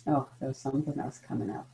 Oh, 0.08 0.28
there 0.40 0.50
was 0.50 0.58
something 0.58 1.00
else 1.00 1.20
coming 1.20 1.50
up. 1.52 1.68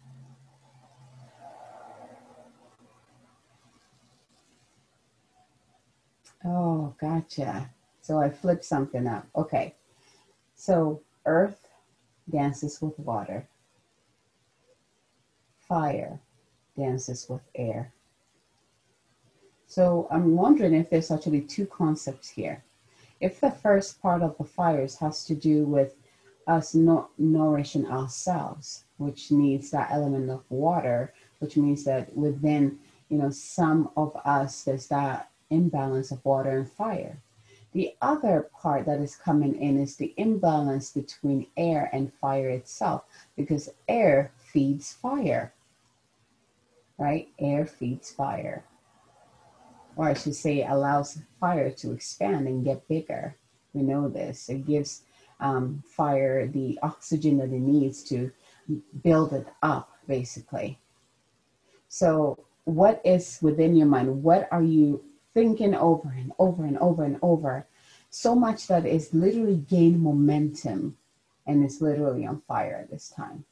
Oh, 6.43 6.93
gotcha. 6.99 7.69
So 8.01 8.19
I 8.19 8.29
flipped 8.29 8.65
something 8.65 9.07
up. 9.07 9.27
Okay. 9.35 9.75
So 10.55 11.01
earth 11.25 11.67
dances 12.29 12.81
with 12.81 12.99
water. 12.99 13.47
Fire 15.67 16.19
dances 16.77 17.27
with 17.29 17.41
air. 17.55 17.91
So 19.67 20.07
I'm 20.09 20.35
wondering 20.35 20.73
if 20.73 20.89
there's 20.89 21.11
actually 21.11 21.41
two 21.41 21.65
concepts 21.65 22.29
here. 22.29 22.63
If 23.19 23.41
the 23.41 23.51
first 23.51 24.01
part 24.01 24.21
of 24.21 24.37
the 24.37 24.45
fires 24.45 24.95
has 24.99 25.25
to 25.25 25.35
do 25.35 25.65
with 25.65 25.95
us 26.47 26.73
not 26.73 27.09
nourishing 27.17 27.85
ourselves, 27.87 28.85
which 28.97 29.31
needs 29.31 29.69
that 29.71 29.91
element 29.91 30.29
of 30.29 30.43
water, 30.49 31.13
which 31.39 31.57
means 31.57 31.83
that 31.83 32.15
within, 32.15 32.79
you 33.09 33.17
know, 33.17 33.29
some 33.29 33.89
of 33.97 34.15
us, 34.23 34.63
there's 34.63 34.87
that 34.87 35.29
imbalance 35.49 36.11
of 36.11 36.23
water 36.23 36.51
and 36.51 36.71
fire. 36.71 37.17
The 37.73 37.93
other 38.01 38.49
part 38.53 38.85
that 38.85 39.01
is 39.01 39.15
coming 39.17 39.55
in 39.61 39.79
is 39.79 39.97
the 39.97 40.13
imbalance 40.17 40.91
between 40.91 41.47
air 41.57 41.89
and 41.91 42.13
fire 42.13 42.49
itself, 42.49 43.03
because 43.35 43.69
air 43.87 44.31
feeds 44.37 44.93
fire, 44.93 45.53
right? 46.97 47.29
Air 47.39 47.65
feeds 47.65 48.11
fire. 48.11 48.65
Or 49.95 50.05
I 50.09 50.13
should 50.13 50.35
say, 50.35 50.65
allows 50.65 51.19
fire 51.39 51.71
to 51.71 51.91
expand 51.91 52.47
and 52.47 52.63
get 52.63 52.87
bigger. 52.87 53.35
We 53.73 53.81
know 53.81 54.07
this. 54.07 54.49
It 54.49 54.65
gives 54.65 55.03
um, 55.39 55.83
fire 55.85 56.47
the 56.47 56.79
oxygen 56.83 57.37
that 57.37 57.45
it 57.45 57.61
needs 57.61 58.03
to 58.05 58.31
build 59.03 59.33
it 59.33 59.47
up, 59.61 59.91
basically. 60.07 60.79
So, 61.87 62.45
what 62.65 63.01
is 63.05 63.39
within 63.41 63.75
your 63.75 63.87
mind? 63.87 64.23
What 64.23 64.47
are 64.51 64.63
you 64.63 65.03
thinking 65.33 65.73
over 65.73 66.09
and 66.09 66.33
over 66.37 66.65
and 66.65 66.77
over 66.79 67.03
and 67.03 67.17
over? 67.21 67.67
So 68.09 68.35
much 68.35 68.67
that 68.67 68.85
is 68.85 69.13
literally 69.13 69.57
gained 69.57 70.01
momentum 70.01 70.97
and 71.45 71.65
is 71.65 71.81
literally 71.81 72.25
on 72.25 72.41
fire 72.47 72.79
at 72.81 72.91
this 72.91 73.09
time. 73.09 73.45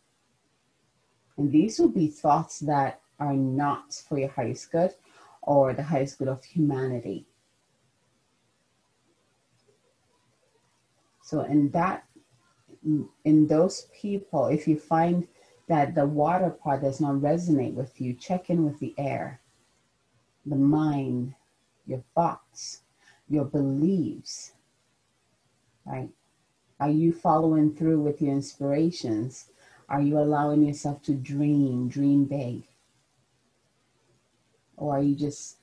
And 1.38 1.52
these 1.52 1.80
will 1.80 1.90
be 1.90 2.08
thoughts 2.08 2.60
that 2.60 3.02
are 3.20 3.34
not 3.34 3.94
for 3.94 4.18
your 4.20 4.30
highest 4.30 4.72
good 4.72 4.94
or 5.42 5.74
the 5.74 5.84
highest 5.84 6.18
good 6.18 6.28
of 6.28 6.44
humanity. 6.44 7.26
So 11.22 11.42
in 11.42 11.70
that, 11.72 12.06
in 13.24 13.48
those 13.48 13.88
people, 14.00 14.48
if 14.48 14.68
you 14.68 14.80
find 14.80 15.28
that 15.68 15.96
the 15.96 16.06
water 16.06 16.52
part 16.52 16.82
does 16.82 17.02
not 17.02 17.16
resonate 17.16 17.74
with 17.74 18.00
you, 18.00 18.14
check 18.14 18.50
in 18.50 18.64
with 18.64 18.80
the 18.80 18.94
air, 18.98 19.42
the 20.46 20.56
mind, 20.56 21.34
your 21.88 22.04
thoughts, 22.14 22.82
your 23.28 23.46
beliefs, 23.46 24.54
right? 25.86 26.10
Are 26.80 26.90
you 26.90 27.12
following 27.14 27.74
through 27.74 28.02
with 28.02 28.22
your 28.22 28.34
inspirations? 28.34 29.50
Are 29.90 30.02
you 30.02 30.20
allowing 30.20 30.64
yourself 30.64 31.02
to 31.04 31.14
dream, 31.16 31.88
dream 31.88 32.26
big? 32.26 32.68
Or 34.78 34.98
are 34.98 35.02
you 35.02 35.16
just 35.16 35.58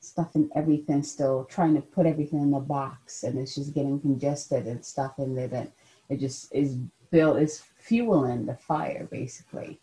stuffing 0.00 0.50
everything 0.54 1.02
still, 1.02 1.44
trying 1.44 1.74
to 1.74 1.80
put 1.80 2.06
everything 2.06 2.40
in 2.40 2.50
the 2.50 2.60
box, 2.60 3.22
and 3.22 3.38
it's 3.38 3.54
just 3.54 3.74
getting 3.74 4.00
congested 4.00 4.66
and 4.66 4.84
stuff 4.84 5.18
in 5.18 5.34
there 5.34 5.48
that 5.48 5.72
it 6.08 6.20
just 6.20 6.54
is 6.54 6.76
built 7.10 7.38
is 7.38 7.62
fueling 7.78 8.46
the 8.46 8.56
fire 8.56 9.06
basically. 9.10 9.78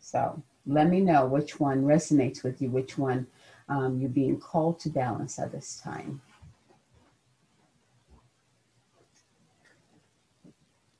So 0.00 0.42
let 0.66 0.88
me 0.88 1.00
know 1.00 1.26
which 1.26 1.60
one 1.60 1.84
resonates 1.84 2.42
with 2.42 2.60
you, 2.60 2.70
which 2.70 2.98
one 2.98 3.26
um, 3.68 3.98
you're 3.98 4.10
being 4.10 4.38
called 4.38 4.80
to 4.80 4.88
balance 4.88 5.38
at 5.38 5.52
this 5.52 5.80
time. 5.82 6.20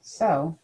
So 0.01 0.59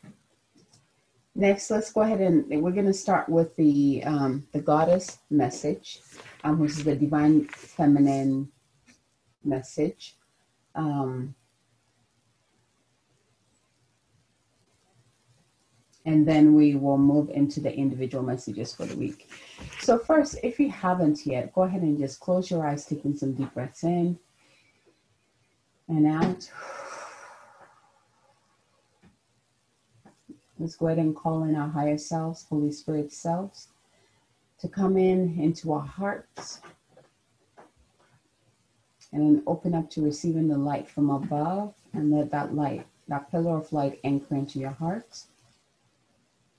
next, 1.34 1.70
let's 1.70 1.92
go 1.92 2.02
ahead 2.02 2.20
and 2.20 2.62
we're 2.62 2.70
going 2.70 2.86
to 2.86 2.92
start 2.92 3.28
with 3.28 3.54
the 3.56 4.02
um, 4.04 4.46
the 4.52 4.60
goddess 4.60 5.18
message 5.30 6.00
um, 6.44 6.58
which 6.58 6.72
is 6.72 6.84
the 6.84 6.94
divine 6.94 7.46
feminine 7.46 8.48
message. 9.42 10.16
Um, 10.74 11.34
and 16.04 16.28
then 16.28 16.54
we 16.54 16.74
will 16.74 16.98
move 16.98 17.30
into 17.30 17.60
the 17.60 17.74
individual 17.74 18.22
messages 18.22 18.74
for 18.74 18.84
the 18.84 18.96
week. 18.96 19.30
So, 19.80 19.98
first, 19.98 20.36
if 20.42 20.60
you 20.60 20.70
haven't 20.70 21.24
yet, 21.24 21.52
go 21.54 21.62
ahead 21.62 21.80
and 21.80 21.98
just 21.98 22.20
close 22.20 22.50
your 22.50 22.66
eyes, 22.66 22.84
taking 22.84 23.16
some 23.16 23.32
deep 23.32 23.54
breaths 23.54 23.84
in 23.84 24.18
and 25.88 26.06
out. 26.06 26.50
Let's 30.58 30.76
go 30.76 30.86
ahead 30.86 30.98
and 30.98 31.16
call 31.16 31.42
in 31.42 31.56
our 31.56 31.68
higher 31.68 31.98
selves, 31.98 32.46
Holy 32.48 32.70
Spirit 32.70 33.12
selves, 33.12 33.68
to 34.60 34.68
come 34.68 34.96
in 34.96 35.38
into 35.38 35.72
our 35.72 35.84
hearts 35.84 36.60
and 39.12 39.42
open 39.46 39.74
up 39.74 39.90
to 39.90 40.02
receiving 40.02 40.48
the 40.48 40.58
light 40.58 40.88
from 40.88 41.10
above 41.10 41.74
and 41.92 42.10
let 42.10 42.30
that 42.30 42.54
light, 42.54 42.86
that 43.08 43.30
pillar 43.30 43.56
of 43.56 43.72
light, 43.72 44.00
anchor 44.04 44.34
into 44.34 44.58
your 44.58 44.70
heart. 44.70 45.22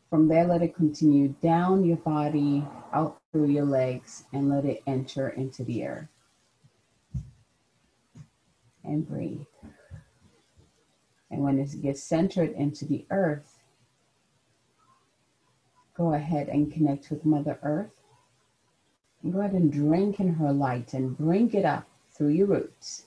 From 0.10 0.28
there, 0.28 0.46
let 0.46 0.62
it 0.62 0.76
continue 0.76 1.30
down 1.42 1.84
your 1.84 1.98
body, 1.98 2.66
out 2.94 3.18
through 3.32 3.48
your 3.48 3.66
legs, 3.66 4.26
and 4.32 4.50
let 4.50 4.64
it 4.66 4.84
enter 4.88 5.30
into 5.30 5.64
the 5.64 5.86
earth. 5.86 6.08
And 8.84 9.08
breathe. 9.08 9.48
And 11.32 11.42
when 11.42 11.60
it 11.60 11.82
gets 11.82 12.04
centered 12.04 12.52
into 12.52 12.86
the 12.86 13.06
earth, 13.10 13.60
go 15.96 16.14
ahead 16.14 16.50
and 16.50 16.72
connect 16.72 17.10
with 17.10 17.26
Mother 17.26 17.58
Earth. 17.64 17.92
Go 19.30 19.40
ahead 19.40 19.54
and 19.54 19.72
drink 19.72 20.20
in 20.20 20.36
her 20.36 20.52
light 20.52 20.94
and 20.94 21.18
bring 21.18 21.52
it 21.54 21.66
up 21.66 21.88
through 22.12 22.30
your 22.30 22.48
roots. 22.48 23.06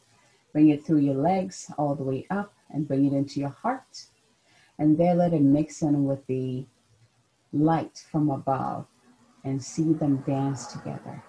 Bring 0.52 0.70
it 0.70 0.84
through 0.84 0.98
your 0.98 1.14
legs 1.14 1.70
all 1.78 1.94
the 1.94 2.02
way 2.02 2.26
up 2.30 2.52
and 2.70 2.88
bring 2.88 3.04
it 3.04 3.12
into 3.12 3.40
your 3.40 3.50
heart. 3.50 4.06
And 4.78 4.98
there 4.98 5.14
let 5.14 5.32
it 5.32 5.42
mix 5.42 5.82
in 5.82 6.04
with 6.04 6.26
the 6.26 6.66
light 7.52 8.04
from 8.10 8.30
above 8.30 8.86
and 9.44 9.62
see 9.62 9.92
them 9.92 10.18
dance 10.26 10.66
together 10.66 11.22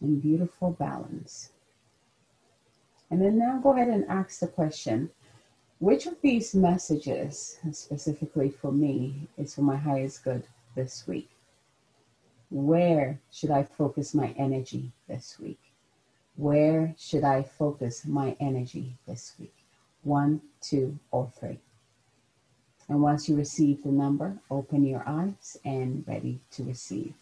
in 0.00 0.20
beautiful 0.20 0.70
balance. 0.70 1.50
And 3.10 3.22
then 3.22 3.38
now 3.38 3.58
go 3.62 3.72
ahead 3.72 3.88
and 3.88 4.04
ask 4.08 4.40
the 4.40 4.46
question 4.46 5.10
which 5.78 6.06
of 6.06 6.20
these 6.22 6.54
messages, 6.54 7.58
specifically 7.72 8.50
for 8.50 8.72
me, 8.72 9.28
is 9.36 9.54
for 9.54 9.62
my 9.62 9.76
highest 9.76 10.24
good 10.24 10.44
this 10.74 11.06
week? 11.06 11.28
Where 12.50 13.18
should 13.32 13.50
I 13.50 13.64
focus 13.64 14.14
my 14.14 14.34
energy 14.38 14.92
this 15.08 15.38
week? 15.38 15.60
Where 16.36 16.94
should 16.98 17.24
I 17.24 17.42
focus 17.42 18.06
my 18.06 18.36
energy 18.40 18.96
this 19.06 19.34
week? 19.38 19.54
One, 20.02 20.40
two, 20.60 20.98
or 21.10 21.30
three. 21.38 21.58
And 22.88 23.02
once 23.02 23.28
you 23.28 23.36
receive 23.36 23.82
the 23.82 23.90
number, 23.90 24.38
open 24.50 24.86
your 24.86 25.02
eyes 25.06 25.58
and 25.64 26.04
ready 26.06 26.40
to 26.52 26.62
receive. 26.62 27.14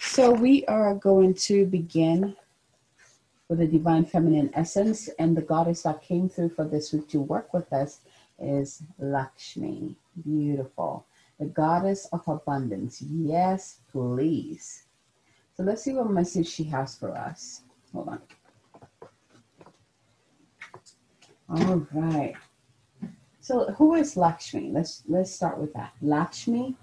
So 0.00 0.32
we 0.32 0.64
are 0.64 0.94
going 0.94 1.34
to 1.34 1.66
begin 1.66 2.34
with 3.48 3.58
the 3.58 3.66
divine 3.66 4.04
feminine 4.04 4.50
essence, 4.54 5.08
and 5.18 5.36
the 5.36 5.42
goddess 5.42 5.82
that 5.82 6.02
came 6.02 6.28
through 6.28 6.50
for 6.50 6.64
this 6.64 6.92
week 6.92 7.08
to 7.08 7.20
work 7.20 7.54
with 7.54 7.72
us 7.72 8.00
is 8.38 8.82
Lakshmi. 8.98 9.96
Beautiful. 10.22 11.06
The 11.40 11.46
goddess 11.46 12.06
of 12.12 12.26
abundance. 12.28 13.00
Yes, 13.00 13.78
please. 13.90 14.84
So 15.56 15.62
let's 15.62 15.82
see 15.82 15.94
what 15.94 16.10
message 16.10 16.48
she 16.48 16.64
has 16.64 16.96
for 16.96 17.16
us. 17.16 17.62
Hold 17.92 18.08
on. 18.08 18.20
All 21.50 21.86
right. 21.92 22.34
So 23.40 23.72
who 23.72 23.94
is 23.94 24.16
Lakshmi? 24.16 24.70
Let's 24.70 25.02
let's 25.08 25.32
start 25.32 25.58
with 25.58 25.72
that. 25.72 25.92
Lakshmi 26.02 26.76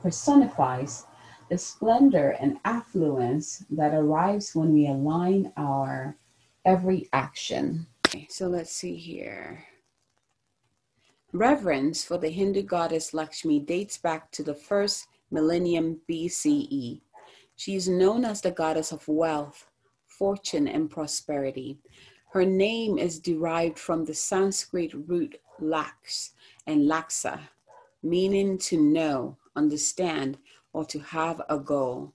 personifies 0.00 1.06
the 1.48 1.58
splendor 1.58 2.30
and 2.40 2.58
affluence 2.64 3.64
that 3.70 3.94
arrives 3.94 4.54
when 4.54 4.72
we 4.72 4.86
align 4.88 5.52
our 5.56 6.16
every 6.64 7.08
action. 7.12 7.86
So 8.28 8.48
let's 8.48 8.72
see 8.72 8.96
here. 8.96 9.64
Reverence 11.32 12.04
for 12.04 12.18
the 12.18 12.30
Hindu 12.30 12.62
goddess 12.62 13.12
Lakshmi 13.12 13.60
dates 13.60 13.98
back 13.98 14.30
to 14.32 14.42
the 14.42 14.54
first 14.54 15.06
millennium 15.30 16.00
BCE. 16.08 17.00
She 17.56 17.74
is 17.74 17.88
known 17.88 18.24
as 18.24 18.40
the 18.40 18.50
goddess 18.50 18.92
of 18.92 19.06
wealth, 19.06 19.66
fortune, 20.06 20.66
and 20.68 20.90
prosperity. 20.90 21.78
Her 22.32 22.44
name 22.44 22.98
is 22.98 23.18
derived 23.18 23.78
from 23.78 24.04
the 24.04 24.14
Sanskrit 24.14 24.92
root 25.08 25.40
lax 25.60 26.32
and 26.66 26.82
laksa, 26.88 27.38
meaning 28.02 28.58
to 28.58 28.80
know, 28.80 29.36
understand, 29.54 30.38
or 30.76 30.84
to 30.84 30.98
have 30.98 31.40
a 31.48 31.58
goal. 31.58 32.12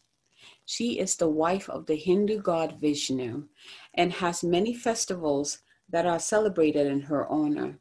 She 0.65 0.99
is 0.99 1.15
the 1.15 1.27
wife 1.27 1.67
of 1.67 1.87
the 1.87 1.95
Hindu 1.95 2.39
god 2.41 2.79
Vishnu 2.79 3.47
and 3.95 4.13
has 4.13 4.43
many 4.43 4.75
festivals 4.75 5.63
that 5.89 6.05
are 6.05 6.19
celebrated 6.19 6.85
in 6.85 7.01
her 7.01 7.27
honor. 7.27 7.79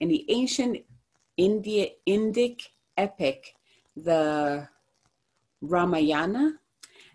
In 0.00 0.08
the 0.08 0.24
ancient 0.30 0.78
India, 1.36 1.88
Indic 2.08 2.62
epic, 2.96 3.54
the 3.94 4.66
Ramayana, 5.60 6.58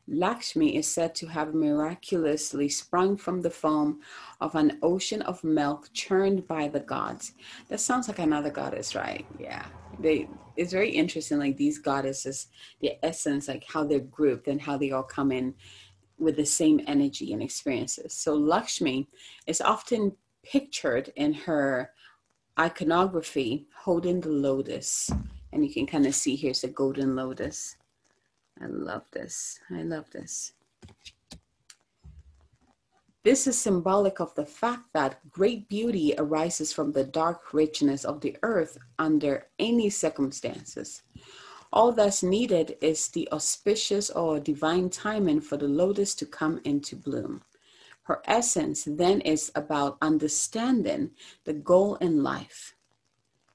Lakshmi 0.07 0.75
is 0.75 0.87
said 0.87 1.15
to 1.15 1.27
have 1.27 1.55
miraculously 1.55 2.69
sprung 2.69 3.17
from 3.17 3.41
the 3.41 3.49
foam 3.49 4.01
of 4.39 4.53
an 4.53 4.77
ocean 4.83 5.23
of 5.23 5.43
milk 5.43 5.89
churned 5.93 6.47
by 6.47 6.67
the 6.67 6.79
gods. 6.79 7.33
That 7.69 7.79
sounds 7.79 8.07
like 8.07 8.19
another 8.19 8.51
goddess, 8.51 8.93
right? 8.93 9.25
Yeah. 9.39 9.65
They 9.99 10.27
it's 10.59 10.73
very 10.73 10.89
interesting, 10.89 11.39
like 11.39 11.55
these 11.55 11.79
goddesses, 11.79 12.47
the 12.81 12.93
essence, 13.01 13.47
like 13.47 13.63
how 13.63 13.85
they're 13.85 13.99
grouped 13.99 14.49
and 14.49 14.61
how 14.61 14.77
they 14.77 14.91
all 14.91 15.03
come 15.03 15.31
in 15.31 15.55
with 16.17 16.35
the 16.35 16.45
same 16.45 16.81
energy 16.85 17.31
and 17.31 17.41
experiences. 17.41 18.13
So 18.13 18.33
Lakshmi 18.35 19.07
is 19.47 19.61
often 19.61 20.17
pictured 20.43 21.13
in 21.15 21.33
her 21.33 21.91
iconography 22.59 23.67
holding 23.73 24.19
the 24.19 24.29
lotus. 24.29 25.09
And 25.53 25.65
you 25.65 25.73
can 25.73 25.87
kind 25.87 26.05
of 26.05 26.13
see 26.13 26.35
here's 26.35 26.61
the 26.61 26.67
golden 26.67 27.15
lotus. 27.15 27.77
I 28.61 28.65
love 28.65 29.05
this. 29.11 29.61
I 29.71 29.83
love 29.83 30.11
this. 30.11 30.51
This 33.23 33.47
is 33.47 33.57
symbolic 33.57 34.21
of 34.21 34.33
the 34.35 34.45
fact 34.45 34.93
that 34.93 35.29
great 35.29 35.67
beauty 35.67 36.13
arises 36.17 36.71
from 36.71 36.93
the 36.93 37.03
dark 37.03 37.53
richness 37.53 38.05
of 38.05 38.21
the 38.21 38.37
earth 38.43 38.77
under 38.97 39.47
any 39.59 39.89
circumstances. 39.89 41.01
All 41.73 41.91
that's 41.91 42.23
needed 42.23 42.77
is 42.81 43.09
the 43.09 43.27
auspicious 43.31 44.09
or 44.09 44.39
divine 44.39 44.89
timing 44.89 45.41
for 45.41 45.57
the 45.57 45.67
lotus 45.67 46.15
to 46.15 46.25
come 46.25 46.61
into 46.63 46.95
bloom. 46.95 47.43
Her 48.03 48.21
essence 48.25 48.85
then 48.85 49.19
is 49.21 49.51
about 49.53 49.97
understanding 50.01 51.11
the 51.43 51.53
goal 51.53 51.95
in 51.95 52.23
life 52.23 52.73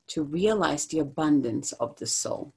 to 0.08 0.22
realize 0.22 0.86
the 0.86 0.98
abundance 0.98 1.72
of 1.72 1.96
the 1.96 2.06
soul. 2.06 2.52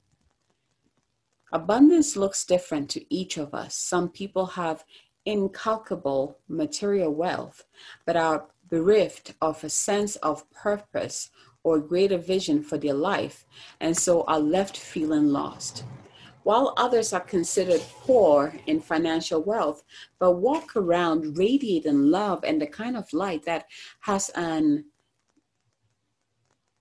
Abundance 1.50 2.16
looks 2.16 2.44
different 2.44 2.90
to 2.90 3.14
each 3.14 3.38
of 3.38 3.54
us. 3.54 3.74
Some 3.74 4.10
people 4.10 4.46
have 4.46 4.84
incalculable 5.28 6.38
material 6.48 7.12
wealth, 7.12 7.64
but 8.06 8.16
are 8.16 8.46
bereft 8.70 9.34
of 9.42 9.62
a 9.62 9.68
sense 9.68 10.16
of 10.16 10.50
purpose 10.50 11.30
or 11.62 11.78
greater 11.78 12.16
vision 12.16 12.62
for 12.62 12.78
their 12.78 12.94
life, 12.94 13.44
and 13.78 13.94
so 13.94 14.22
are 14.22 14.40
left 14.40 14.76
feeling 14.78 15.28
lost. 15.28 15.84
While 16.44 16.72
others 16.78 17.12
are 17.12 17.20
considered 17.20 17.82
poor 18.00 18.54
in 18.66 18.80
financial 18.80 19.42
wealth, 19.42 19.84
but 20.18 20.32
walk 20.32 20.76
around 20.76 21.36
radiating 21.36 22.10
love 22.10 22.42
and 22.42 22.58
the 22.58 22.66
kind 22.66 22.96
of 22.96 23.12
light 23.12 23.44
that 23.44 23.66
has 24.00 24.30
an 24.30 24.86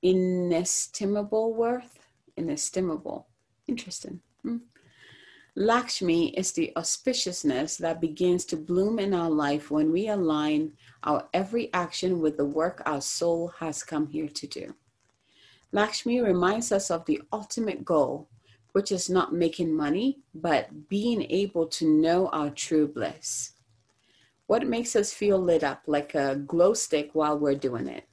inestimable 0.02 1.54
worth. 1.54 2.00
Inestimable. 2.38 3.28
Interesting. 3.68 4.22
Hmm. 4.44 4.58
Lakshmi 5.60 6.38
is 6.38 6.52
the 6.52 6.72
auspiciousness 6.76 7.80
that 7.80 8.00
begins 8.00 8.46
to 8.46 8.56
bloom 8.56 9.00
in 9.00 9.12
our 9.12 9.32
life 9.32 9.72
when 9.72 9.92
we 9.92 10.08
align 10.08 10.74
our 11.02 11.28
every 11.34 11.74
action 11.74 12.20
with 12.20 12.38
the 12.38 12.46
work 12.46 12.84
our 12.86 13.02
soul 13.02 13.48
has 13.58 13.82
come 13.82 14.06
here 14.06 14.28
to 14.28 14.46
do. 14.46 14.76
Lakshmi 15.72 16.22
reminds 16.22 16.72
us 16.72 16.92
of 16.92 17.04
the 17.06 17.24
ultimate 17.34 17.84
goal, 17.84 18.30
which 18.74 18.92
is 18.92 19.10
not 19.10 19.34
making 19.34 19.74
money, 19.74 20.20
but 20.36 20.88
being 20.90 21.26
able 21.32 21.66
to 21.66 21.90
know 21.90 22.28
our 22.28 22.52
true 22.52 22.88
bliss. 22.88 23.54
What 24.46 24.68
makes 24.68 24.96
us 24.96 25.12
feel 25.12 25.40
lit 25.40 25.64
up 25.64 25.82
like 25.88 26.14
a 26.14 26.36
glow 26.36 26.76
stick 26.76 27.10
while 27.14 27.40
we're 27.40 27.56
doing 27.56 27.88
it? 27.88 28.04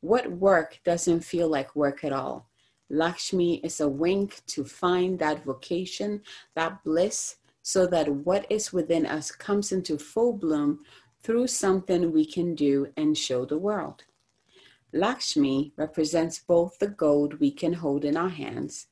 What 0.00 0.30
work 0.30 0.80
doesn't 0.82 1.20
feel 1.20 1.48
like 1.48 1.76
work 1.76 2.04
at 2.04 2.14
all? 2.14 2.48
Lakshmi 2.88 3.56
is 3.64 3.80
a 3.80 3.88
wink 3.88 4.42
to 4.46 4.64
find 4.64 5.18
that 5.18 5.44
vocation, 5.44 6.22
that 6.54 6.84
bliss, 6.84 7.36
so 7.62 7.86
that 7.86 8.08
what 8.08 8.46
is 8.50 8.72
within 8.72 9.06
us 9.06 9.30
comes 9.30 9.72
into 9.72 9.98
full 9.98 10.32
bloom 10.32 10.84
through 11.20 11.48
something 11.48 12.12
we 12.12 12.24
can 12.24 12.54
do 12.54 12.86
and 12.96 13.18
show 13.18 13.44
the 13.44 13.58
world. 13.58 14.04
Lakshmi 14.92 15.72
represents 15.76 16.38
both 16.38 16.78
the 16.78 16.86
gold 16.86 17.40
we 17.40 17.50
can 17.50 17.72
hold 17.72 18.04
in 18.04 18.16
our 18.16 18.28
hands 18.28 18.86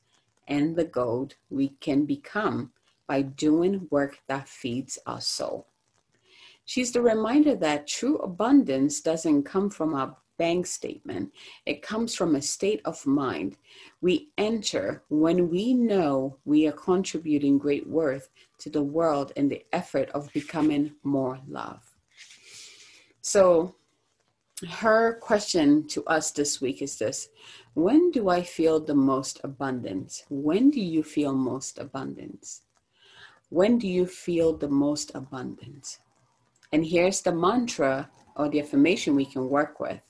and 0.47 0.75
the 0.75 0.83
gold 0.83 1.35
we 1.49 1.69
can 1.79 2.05
become 2.05 2.71
by 3.07 3.21
doing 3.21 3.87
work 3.89 4.19
that 4.27 4.49
feeds 4.49 4.99
our 5.05 5.21
soul. 5.21 5.67
She's 6.65 6.91
the 6.91 7.01
reminder 7.01 7.55
that 7.55 7.87
true 7.87 8.17
abundance 8.17 8.99
doesn't 8.99 9.43
come 9.43 9.69
from 9.69 9.93
a 9.93 10.17
bank 10.37 10.65
statement, 10.65 11.31
it 11.65 11.81
comes 11.81 12.15
from 12.15 12.35
a 12.35 12.41
state 12.41 12.81
of 12.85 13.05
mind 13.05 13.57
we 14.01 14.29
enter 14.37 15.03
when 15.09 15.49
we 15.49 15.73
know 15.73 16.37
we 16.45 16.67
are 16.67 16.71
contributing 16.71 17.57
great 17.57 17.87
worth 17.87 18.29
to 18.59 18.69
the 18.69 18.83
world 18.83 19.31
in 19.35 19.49
the 19.49 19.63
effort 19.73 20.09
of 20.11 20.31
becoming 20.33 20.93
more 21.03 21.39
love. 21.47 21.95
So, 23.21 23.75
her 24.69 25.19
question 25.19 25.87
to 25.89 26.05
us 26.05 26.31
this 26.31 26.61
week 26.61 26.81
is 26.81 26.97
this 26.97 27.29
When 27.73 28.11
do 28.11 28.29
I 28.29 28.43
feel 28.43 28.79
the 28.79 28.95
most 28.95 29.41
abundance? 29.43 30.23
When 30.29 30.69
do 30.69 30.79
you 30.79 31.03
feel 31.03 31.33
most 31.33 31.77
abundance? 31.77 32.61
When 33.49 33.77
do 33.77 33.87
you 33.87 34.05
feel 34.05 34.55
the 34.55 34.69
most 34.69 35.11
abundance? 35.13 35.99
And 36.71 36.85
here's 36.85 37.21
the 37.21 37.31
mantra 37.31 38.09
or 38.35 38.49
the 38.49 38.59
affirmation 38.61 39.15
we 39.15 39.25
can 39.25 39.49
work 39.49 39.79
with 39.79 40.01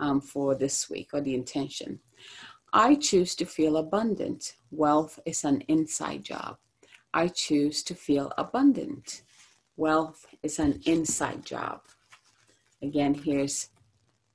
um, 0.00 0.20
for 0.20 0.54
this 0.54 0.88
week 0.90 1.10
or 1.12 1.20
the 1.20 1.34
intention. 1.34 2.00
I 2.72 2.94
choose 2.96 3.34
to 3.36 3.46
feel 3.46 3.76
abundant. 3.76 4.54
Wealth 4.70 5.18
is 5.24 5.44
an 5.44 5.62
inside 5.62 6.24
job. 6.24 6.58
I 7.14 7.28
choose 7.28 7.82
to 7.84 7.94
feel 7.94 8.32
abundant. 8.36 9.22
Wealth 9.76 10.26
is 10.42 10.58
an 10.58 10.80
inside 10.84 11.44
job. 11.44 11.80
Again, 12.82 13.14
here's 13.14 13.70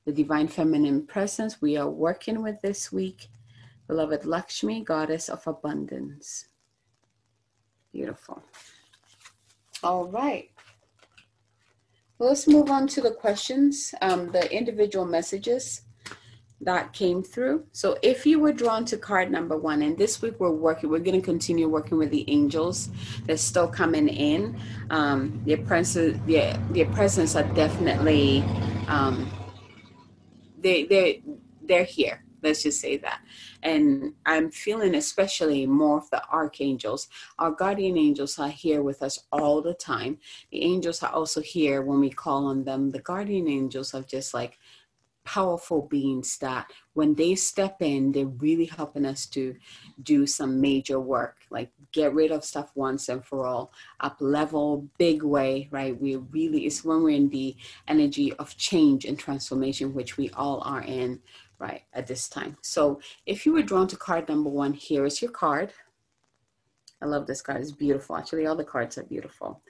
the 0.06 0.12
divine 0.12 0.48
feminine 0.48 1.06
presence 1.06 1.62
we 1.62 1.78
are 1.78 1.90
working 1.90 2.42
with 2.42 2.60
this 2.62 2.92
week. 2.92 3.28
Beloved 3.88 4.26
Lakshmi, 4.26 4.84
goddess 4.84 5.30
of 5.30 5.46
abundance. 5.46 6.48
Beautiful. 7.92 8.42
All 9.84 10.06
right. 10.06 10.50
Well, 12.22 12.30
let's 12.30 12.48
move 12.48 12.70
on 12.70 12.86
to 12.90 13.02
the 13.02 13.10
questions, 13.10 13.96
um, 14.00 14.32
the 14.32 14.48
individual 14.56 15.06
messages 15.06 15.82
that 16.62 16.94
came 16.94 17.24
through. 17.24 17.66
So 17.72 17.98
if 18.04 18.28
you 18.28 18.40
were 18.40 18.54
drawn 18.54 18.86
to 18.86 18.98
card 18.98 19.32
number 19.32 19.58
one, 19.58 19.82
and 19.82 19.98
this 19.98 20.22
week 20.22 20.36
we're 20.40 20.52
working, 20.52 20.92
we're 20.92 21.00
going 21.00 21.20
to 21.20 21.26
continue 21.26 21.68
working 21.68 21.98
with 21.98 22.12
the 22.12 22.24
angels. 22.30 22.90
They're 23.26 23.38
still 23.38 23.68
coming 23.68 24.08
in. 24.08 24.56
Um, 24.92 25.42
their 25.48 25.58
presence, 25.58 26.22
their, 26.28 26.56
their 26.70 26.86
presence 26.86 27.36
are 27.36 27.52
definitely, 27.56 28.44
um, 28.88 29.28
they, 30.60 30.84
they, 30.84 31.24
they're 31.64 31.86
here. 31.86 32.24
Let's 32.44 32.64
just 32.64 32.82
say 32.82 32.98
that. 32.98 33.22
And 33.64 34.14
I'm 34.26 34.52
feeling 34.52 34.96
especially 34.96 35.66
more 35.68 35.98
of 35.98 36.10
the 36.10 36.24
archangels. 36.30 37.08
Our 37.40 37.52
guardian 37.52 37.98
angels 37.98 38.40
are 38.40 38.50
here 38.50 38.82
with 38.82 39.02
us 39.02 39.20
all 39.32 39.62
the 39.62 39.74
time. 39.74 40.18
The 40.52 40.64
angels 40.64 41.04
are 41.04 41.12
also 41.12 41.42
here 41.42 41.82
when 41.82 42.00
we 42.00 42.10
call 42.10 42.48
on 42.48 42.64
them. 42.64 42.92
The 42.92 43.00
guardian 43.00 43.48
angels 43.48 43.94
are 43.94 44.04
just 44.04 44.34
like 44.34 44.58
powerful 45.24 45.84
beings 45.84 46.38
that 46.40 46.72
when 46.94 47.14
they 47.16 47.36
step 47.36 47.82
in, 47.82 48.12
they're 48.12 48.26
really 48.26 48.66
helping 48.66 49.06
us 49.06 49.26
to 49.28 49.56
do 50.04 50.26
some 50.26 50.60
major 50.60 51.00
work, 51.00 51.38
like 51.50 51.72
get 51.92 52.14
rid 52.14 52.32
of 52.32 52.44
stuff 52.44 52.72
once 52.76 53.08
and 53.10 53.24
for 53.24 53.46
all, 53.46 53.72
up 54.00 54.18
level, 54.20 54.88
big 54.98 55.24
way, 55.24 55.68
right? 55.72 56.00
We 56.00 56.16
really, 56.16 56.66
it's 56.66 56.84
when 56.84 57.04
we're 57.04 57.16
in 57.16 57.30
the 57.30 57.56
energy 57.88 58.34
of 58.34 58.58
change 58.58 59.06
and 59.06 59.18
transformation, 59.18 59.94
which 59.94 60.18
we 60.18 60.30
all 60.32 60.62
are 60.66 60.82
in 60.82 61.20
right 61.62 61.84
at 61.94 62.08
this 62.08 62.28
time. 62.28 62.58
So 62.62 63.00
if 63.26 63.46
you 63.46 63.54
were 63.54 63.62
drawn 63.62 63.88
to 63.88 63.96
card 63.96 64.28
number 64.28 64.50
one, 64.50 64.74
here 64.74 65.06
is 65.06 65.22
your 65.22 65.32
card. 65.32 65.72
I 67.02 67.06
love 67.06 67.28
this 67.28 67.42
card. 67.42 67.62
It's 67.62 67.72
beautiful. 67.72 68.18
Actually, 68.18 68.48
all 68.48 68.56
the 68.56 68.64
cards 68.64 68.98
are 68.98 69.04
beautiful. 69.04 69.62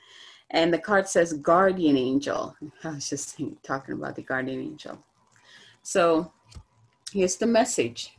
And 0.50 0.74
the 0.74 0.80
card 0.80 1.08
says 1.08 1.34
guardian 1.34 1.98
angel. 1.98 2.56
I 2.84 2.92
was 2.92 3.10
just 3.10 3.40
talking 3.62 3.96
about 3.96 4.16
the 4.16 4.24
guardian 4.24 4.60
angel. 4.60 5.04
So 5.84 6.32
here's 7.12 7.36
the 7.36 7.48
message. 7.48 8.18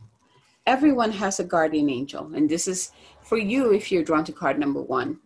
Everyone 0.65 1.11
has 1.11 1.39
a 1.39 1.43
guardian 1.43 1.89
angel. 1.89 2.31
And 2.33 2.49
this 2.49 2.67
is 2.67 2.91
for 3.21 3.37
you 3.37 3.73
if 3.73 3.91
you're 3.91 4.03
drawn 4.03 4.23
to 4.25 4.31
card 4.31 4.59
number 4.59 4.81
one. 4.81 5.19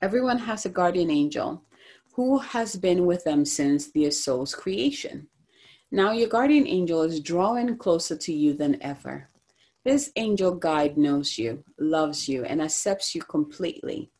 Everyone 0.00 0.38
has 0.38 0.66
a 0.66 0.68
guardian 0.68 1.10
angel 1.10 1.62
who 2.12 2.38
has 2.38 2.76
been 2.76 3.06
with 3.06 3.24
them 3.24 3.44
since 3.44 3.90
their 3.90 4.10
soul's 4.10 4.54
creation. 4.54 5.28
Now 5.90 6.12
your 6.12 6.28
guardian 6.28 6.66
angel 6.66 7.02
is 7.02 7.20
drawing 7.20 7.76
closer 7.76 8.16
to 8.16 8.32
you 8.32 8.54
than 8.54 8.82
ever. 8.82 9.28
This 9.84 10.12
angel 10.16 10.54
guide 10.54 10.96
knows 10.96 11.38
you, 11.38 11.64
loves 11.78 12.28
you, 12.28 12.44
and 12.44 12.62
accepts 12.62 13.14
you 13.14 13.22
completely. 13.22 14.10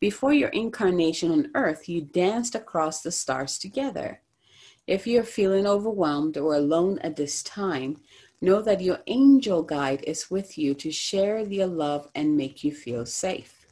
Before 0.00 0.32
your 0.32 0.48
incarnation 0.50 1.30
on 1.30 1.50
earth, 1.54 1.88
you 1.88 2.02
danced 2.02 2.54
across 2.54 3.02
the 3.02 3.12
stars 3.12 3.58
together. 3.58 4.22
If 4.86 5.06
you're 5.06 5.22
feeling 5.22 5.66
overwhelmed 5.66 6.36
or 6.36 6.54
alone 6.54 6.98
at 7.00 7.16
this 7.16 7.42
time, 7.42 7.98
know 8.40 8.62
that 8.62 8.80
your 8.80 8.98
angel 9.06 9.62
guide 9.62 10.02
is 10.06 10.30
with 10.30 10.58
you 10.58 10.74
to 10.74 10.90
share 10.90 11.44
their 11.44 11.66
love 11.66 12.08
and 12.14 12.36
make 12.36 12.64
you 12.64 12.72
feel 12.72 13.06
safe. 13.06 13.66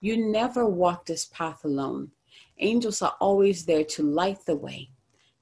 You 0.00 0.30
never 0.30 0.64
walk 0.64 1.06
this 1.06 1.24
path 1.24 1.64
alone. 1.64 2.12
Angels 2.60 3.02
are 3.02 3.16
always 3.20 3.64
there 3.64 3.84
to 3.84 4.02
light 4.02 4.44
the 4.46 4.56
way. 4.56 4.90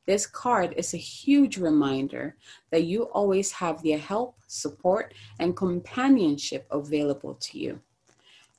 This 0.07 0.26
card 0.26 0.74
is 0.76 0.94
a 0.94 0.98
huge 0.98 1.59
reminder 1.59 2.37
that 2.70 2.85
you 2.85 3.05
always 3.05 3.50
have 3.52 3.83
their 3.83 3.98
help, 3.98 4.37
support, 4.46 5.14
and 5.40 5.57
companionship 5.57 6.66
available 6.70 7.35
to 7.35 7.59
you. 7.59 7.81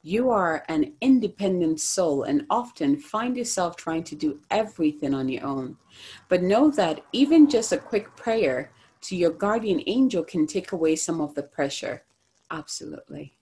You 0.03 0.29
are 0.29 0.63
an 0.67 0.93
independent 1.01 1.79
soul 1.79 2.23
and 2.23 2.45
often 2.49 2.97
find 2.97 3.35
yourself 3.35 3.75
trying 3.75 4.03
to 4.05 4.15
do 4.15 4.39
everything 4.51 5.13
on 5.13 5.29
your 5.29 5.45
own. 5.45 5.77
But 6.29 6.43
know 6.43 6.69
that 6.71 7.03
even 7.11 7.49
just 7.49 7.71
a 7.71 7.77
quick 7.77 8.15
prayer 8.15 8.71
to 9.01 9.15
your 9.15 9.31
guardian 9.31 9.81
angel 9.87 10.23
can 10.23 10.47
take 10.47 10.71
away 10.71 10.95
some 10.95 11.21
of 11.21 11.33
the 11.33 11.43
pressure. 11.43 12.03
Absolutely. 12.51 13.36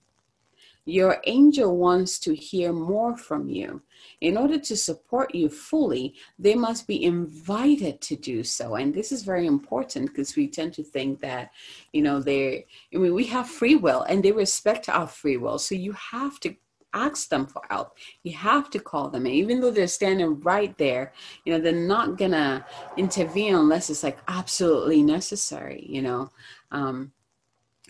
Your 0.85 1.19
angel 1.25 1.77
wants 1.77 2.19
to 2.19 2.35
hear 2.35 2.71
more 2.71 3.17
from 3.17 3.49
you. 3.49 3.81
In 4.21 4.37
order 4.37 4.59
to 4.59 4.77
support 4.77 5.33
you 5.33 5.49
fully, 5.49 6.13
they 6.37 6.53
must 6.53 6.87
be 6.87 7.03
invited 7.03 8.01
to 8.01 8.15
do 8.15 8.43
so. 8.43 8.75
And 8.75 8.93
this 8.93 9.11
is 9.11 9.23
very 9.23 9.47
important 9.47 10.07
because 10.07 10.35
we 10.35 10.47
tend 10.47 10.73
to 10.75 10.83
think 10.83 11.21
that, 11.21 11.51
you 11.91 12.03
know, 12.03 12.19
they, 12.19 12.67
I 12.93 12.97
mean, 12.97 13.15
we 13.15 13.25
have 13.25 13.49
free 13.49 13.75
will 13.75 14.03
and 14.03 14.23
they 14.23 14.31
respect 14.31 14.87
our 14.87 15.07
free 15.07 15.37
will. 15.37 15.57
So 15.57 15.73
you 15.73 15.93
have 15.93 16.39
to 16.41 16.55
ask 16.93 17.29
them 17.29 17.45
for 17.45 17.61
help. 17.69 17.97
You 18.23 18.33
have 18.33 18.69
to 18.69 18.79
call 18.79 19.09
them. 19.09 19.25
And 19.25 19.35
even 19.35 19.59
though 19.59 19.71
they're 19.71 19.87
standing 19.87 20.39
right 20.41 20.75
there, 20.77 21.13
you 21.43 21.53
know, 21.53 21.59
they're 21.59 21.73
not 21.73 22.17
going 22.17 22.31
to 22.31 22.65
intervene 22.95 23.55
unless 23.55 23.89
it's 23.89 24.03
like 24.03 24.17
absolutely 24.27 25.03
necessary, 25.03 25.85
you 25.87 26.01
know. 26.01 26.31
Um, 26.71 27.11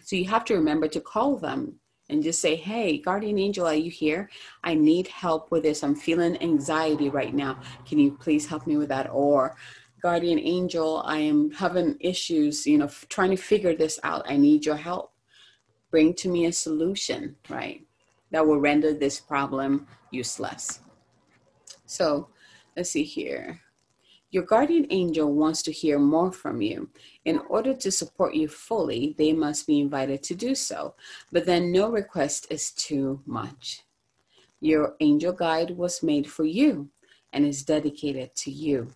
so 0.03 0.15
you 0.15 0.25
have 0.25 0.45
to 0.45 0.55
remember 0.55 0.87
to 0.87 0.99
call 0.99 1.37
them 1.37 1.79
and 2.09 2.23
just 2.23 2.41
say, 2.41 2.55
Hey, 2.55 2.97
guardian 2.97 3.39
angel, 3.39 3.65
are 3.65 3.73
you 3.73 3.91
here? 3.91 4.29
I 4.63 4.75
need 4.75 5.07
help 5.07 5.51
with 5.51 5.63
this. 5.63 5.83
I'm 5.83 5.95
feeling 5.95 6.41
anxiety 6.41 7.09
right 7.09 7.33
now. 7.33 7.59
Can 7.87 7.99
you 7.99 8.11
please 8.11 8.47
help 8.47 8.67
me 8.67 8.77
with 8.77 8.89
that? 8.89 9.09
Or, 9.11 9.55
guardian 10.01 10.39
angel, 10.39 11.01
I 11.05 11.17
am 11.17 11.51
having 11.51 11.97
issues, 11.99 12.67
you 12.67 12.77
know, 12.77 12.85
f- 12.85 13.07
trying 13.09 13.31
to 13.31 13.37
figure 13.37 13.75
this 13.75 13.99
out. 14.03 14.29
I 14.29 14.37
need 14.37 14.65
your 14.65 14.75
help. 14.75 15.13
Bring 15.89 16.13
to 16.15 16.29
me 16.29 16.45
a 16.45 16.53
solution, 16.53 17.35
right? 17.49 17.85
That 18.31 18.45
will 18.45 18.59
render 18.59 18.93
this 18.93 19.19
problem 19.19 19.87
useless. 20.11 20.81
So, 21.85 22.29
let's 22.75 22.91
see 22.91 23.03
here. 23.03 23.61
Your 24.29 24.43
guardian 24.43 24.85
angel 24.89 25.33
wants 25.33 25.61
to 25.63 25.71
hear 25.71 25.97
more 25.97 26.31
from 26.31 26.61
you. 26.61 26.89
In 27.25 27.39
order 27.49 27.73
to 27.73 27.91
support 27.91 28.35
you 28.35 28.47
fully, 28.47 29.15
they 29.17 29.33
must 29.33 29.65
be 29.65 29.79
invited 29.79 30.21
to 30.23 30.35
do 30.35 30.53
so. 30.55 30.95
But 31.31 31.45
then 31.45 31.71
no 31.71 31.89
request 31.89 32.47
is 32.51 32.71
too 32.71 33.21
much. 33.25 33.81
Your 34.61 34.95
angel 34.99 35.33
guide 35.33 35.71
was 35.71 36.03
made 36.03 36.29
for 36.29 36.45
you 36.45 36.89
and 37.33 37.45
is 37.45 37.63
dedicated 37.63 38.35
to 38.35 38.51
you. 38.51 38.91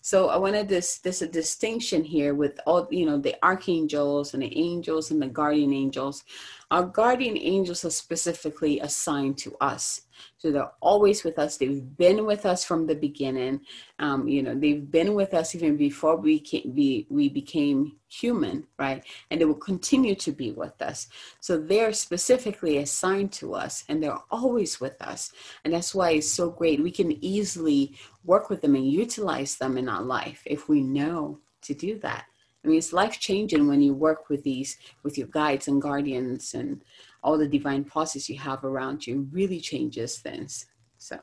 So 0.00 0.28
I 0.28 0.36
wanted 0.36 0.68
this 0.68 0.98
this 0.98 1.20
a 1.20 1.26
distinction 1.26 2.04
here 2.04 2.34
with 2.34 2.58
all 2.66 2.86
you 2.90 3.06
know 3.06 3.18
the 3.18 3.34
archangels 3.42 4.34
and 4.34 4.42
the 4.42 4.56
angels 4.56 5.10
and 5.10 5.20
the 5.20 5.26
guardian 5.26 5.72
angels. 5.72 6.24
Our 6.70 6.84
guardian 6.84 7.36
angels 7.36 7.84
are 7.84 7.90
specifically 7.90 8.80
assigned 8.80 9.38
to 9.38 9.56
us. 9.60 10.02
So 10.38 10.50
they're 10.50 10.72
always 10.80 11.24
with 11.24 11.38
us. 11.38 11.56
They've 11.56 11.96
been 11.96 12.26
with 12.26 12.46
us 12.46 12.64
from 12.64 12.86
the 12.86 12.94
beginning. 12.94 13.60
Um, 13.98 14.28
you 14.28 14.42
know, 14.42 14.54
they've 14.54 14.90
been 14.90 15.14
with 15.14 15.34
us 15.34 15.54
even 15.54 15.76
before 15.76 16.16
we, 16.16 16.40
came, 16.40 16.74
we, 16.74 17.06
we 17.10 17.28
became 17.28 17.96
human, 18.08 18.66
right? 18.78 19.02
And 19.30 19.40
they 19.40 19.44
will 19.44 19.54
continue 19.54 20.14
to 20.16 20.32
be 20.32 20.52
with 20.52 20.80
us. 20.80 21.08
So 21.40 21.58
they're 21.58 21.92
specifically 21.92 22.78
assigned 22.78 23.32
to 23.32 23.54
us 23.54 23.84
and 23.88 24.02
they're 24.02 24.18
always 24.30 24.80
with 24.80 25.00
us. 25.02 25.32
And 25.64 25.74
that's 25.74 25.94
why 25.94 26.10
it's 26.12 26.30
so 26.30 26.50
great. 26.50 26.82
We 26.82 26.90
can 26.90 27.24
easily 27.24 27.94
work 28.24 28.50
with 28.50 28.62
them 28.62 28.74
and 28.74 28.90
utilize 28.90 29.56
them 29.56 29.78
in 29.78 29.88
our 29.88 30.02
life 30.02 30.42
if 30.46 30.68
we 30.68 30.82
know 30.82 31.38
to 31.62 31.74
do 31.74 31.98
that. 32.00 32.26
I 32.66 32.68
mean, 32.68 32.78
it's 32.78 32.92
life 32.92 33.20
changing 33.20 33.68
when 33.68 33.80
you 33.80 33.94
work 33.94 34.28
with 34.28 34.42
these, 34.42 34.76
with 35.04 35.16
your 35.16 35.28
guides 35.28 35.68
and 35.68 35.80
guardians 35.80 36.52
and 36.54 36.82
all 37.26 37.36
the 37.36 37.48
divine 37.48 37.84
pauses 37.84 38.28
you 38.28 38.38
have 38.38 38.62
around 38.64 39.04
you 39.04 39.28
really 39.32 39.58
changes 39.58 40.18
things. 40.18 40.66
So 40.96 41.18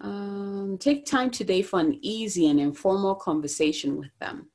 um, 0.00 0.76
take 0.80 1.06
time 1.06 1.30
today 1.30 1.62
for 1.62 1.78
an 1.78 2.00
easy 2.02 2.48
and 2.48 2.58
informal 2.58 3.14
conversation 3.14 3.96
with 3.96 4.10
them. 4.18 4.48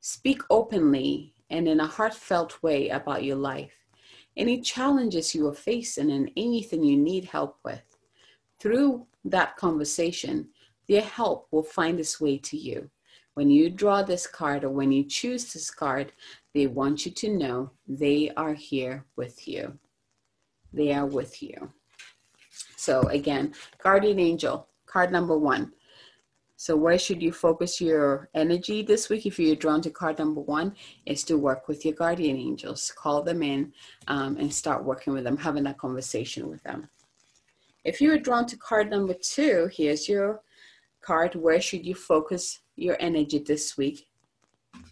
Speak 0.00 0.40
openly 0.48 1.34
and 1.50 1.68
in 1.68 1.80
a 1.80 1.86
heartfelt 1.86 2.62
way 2.62 2.88
about 2.88 3.24
your 3.24 3.36
life, 3.36 3.74
any 4.38 4.62
challenges 4.62 5.34
you 5.34 5.46
are 5.48 5.54
facing, 5.54 6.10
and 6.10 6.30
anything 6.34 6.82
you 6.82 6.96
need 6.96 7.26
help 7.26 7.58
with. 7.62 7.82
Through 8.58 9.06
that 9.26 9.56
conversation, 9.56 10.48
their 10.88 11.02
help 11.02 11.46
will 11.50 11.62
find 11.62 12.00
its 12.00 12.18
way 12.22 12.38
to 12.38 12.56
you. 12.56 12.88
When 13.34 13.50
you 13.50 13.68
draw 13.68 14.02
this 14.02 14.26
card 14.26 14.64
or 14.64 14.70
when 14.70 14.92
you 14.92 15.04
choose 15.04 15.52
this 15.52 15.70
card, 15.70 16.12
they 16.54 16.66
want 16.66 17.04
you 17.04 17.12
to 17.12 17.36
know 17.36 17.70
they 17.86 18.30
are 18.36 18.54
here 18.54 19.04
with 19.16 19.46
you. 19.46 19.78
They 20.72 20.92
are 20.92 21.06
with 21.06 21.42
you. 21.42 21.72
So, 22.76 23.02
again, 23.08 23.54
guardian 23.82 24.18
angel, 24.18 24.68
card 24.86 25.12
number 25.12 25.36
one. 25.36 25.72
So, 26.56 26.76
where 26.76 26.98
should 26.98 27.22
you 27.22 27.32
focus 27.32 27.80
your 27.80 28.28
energy 28.34 28.82
this 28.82 29.08
week? 29.08 29.24
If 29.24 29.38
you're 29.38 29.56
drawn 29.56 29.80
to 29.82 29.90
card 29.90 30.18
number 30.18 30.42
one, 30.42 30.74
is 31.06 31.24
to 31.24 31.38
work 31.38 31.68
with 31.68 31.84
your 31.84 31.94
guardian 31.94 32.36
angels. 32.36 32.92
Call 32.94 33.22
them 33.22 33.42
in 33.42 33.72
um, 34.08 34.36
and 34.36 34.52
start 34.52 34.84
working 34.84 35.14
with 35.14 35.24
them, 35.24 35.36
having 35.38 35.64
that 35.64 35.78
conversation 35.78 36.48
with 36.48 36.62
them. 36.62 36.88
If 37.84 38.00
you 38.00 38.12
are 38.12 38.18
drawn 38.18 38.44
to 38.46 38.58
card 38.58 38.90
number 38.90 39.14
two, 39.14 39.70
here's 39.72 40.06
your 40.06 40.42
card. 41.00 41.34
Where 41.34 41.62
should 41.62 41.86
you 41.86 41.94
focus 41.94 42.60
your 42.76 42.96
energy 43.00 43.38
this 43.38 43.78
week? 43.78 44.06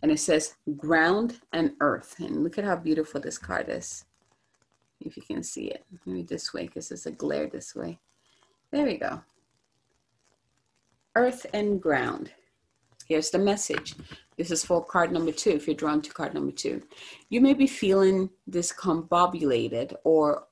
And 0.03 0.11
it 0.11 0.21
says 0.21 0.55
ground 0.79 1.41
and 1.53 1.73
earth. 1.81 2.17
And 2.19 2.45
look 2.45 2.57
at 2.57 2.65
how 2.65 2.77
beautiful 2.77 3.21
this 3.21 3.37
card 3.37 3.67
is. 3.69 4.05
If 5.01 5.17
you 5.17 5.23
can 5.23 5.43
see 5.43 5.67
it. 5.67 5.85
Maybe 6.07 6.23
this 6.23 6.53
way 6.53 6.67
because 6.67 6.89
there's 6.89 7.07
a 7.07 7.13
glare 7.13 7.47
this 7.47 7.75
way. 7.75 7.99
There 8.71 8.85
we 8.85 8.99
go. 8.99 9.23
Earth 11.15 11.47
and 11.53 11.81
ground. 11.81 12.33
Here's 13.07 13.31
the 13.31 13.39
message. 13.39 13.95
This 14.37 14.51
is 14.51 14.65
for 14.65 14.85
card 14.85 15.11
number 15.11 15.33
two, 15.33 15.51
if 15.51 15.67
you're 15.67 15.75
drawn 15.75 16.03
to 16.03 16.13
card 16.13 16.35
number 16.35 16.53
two. 16.53 16.83
You 17.29 17.41
may 17.41 17.55
be 17.55 17.67
feeling 17.67 18.31
discombobulated 18.51 19.95
or 20.05 20.45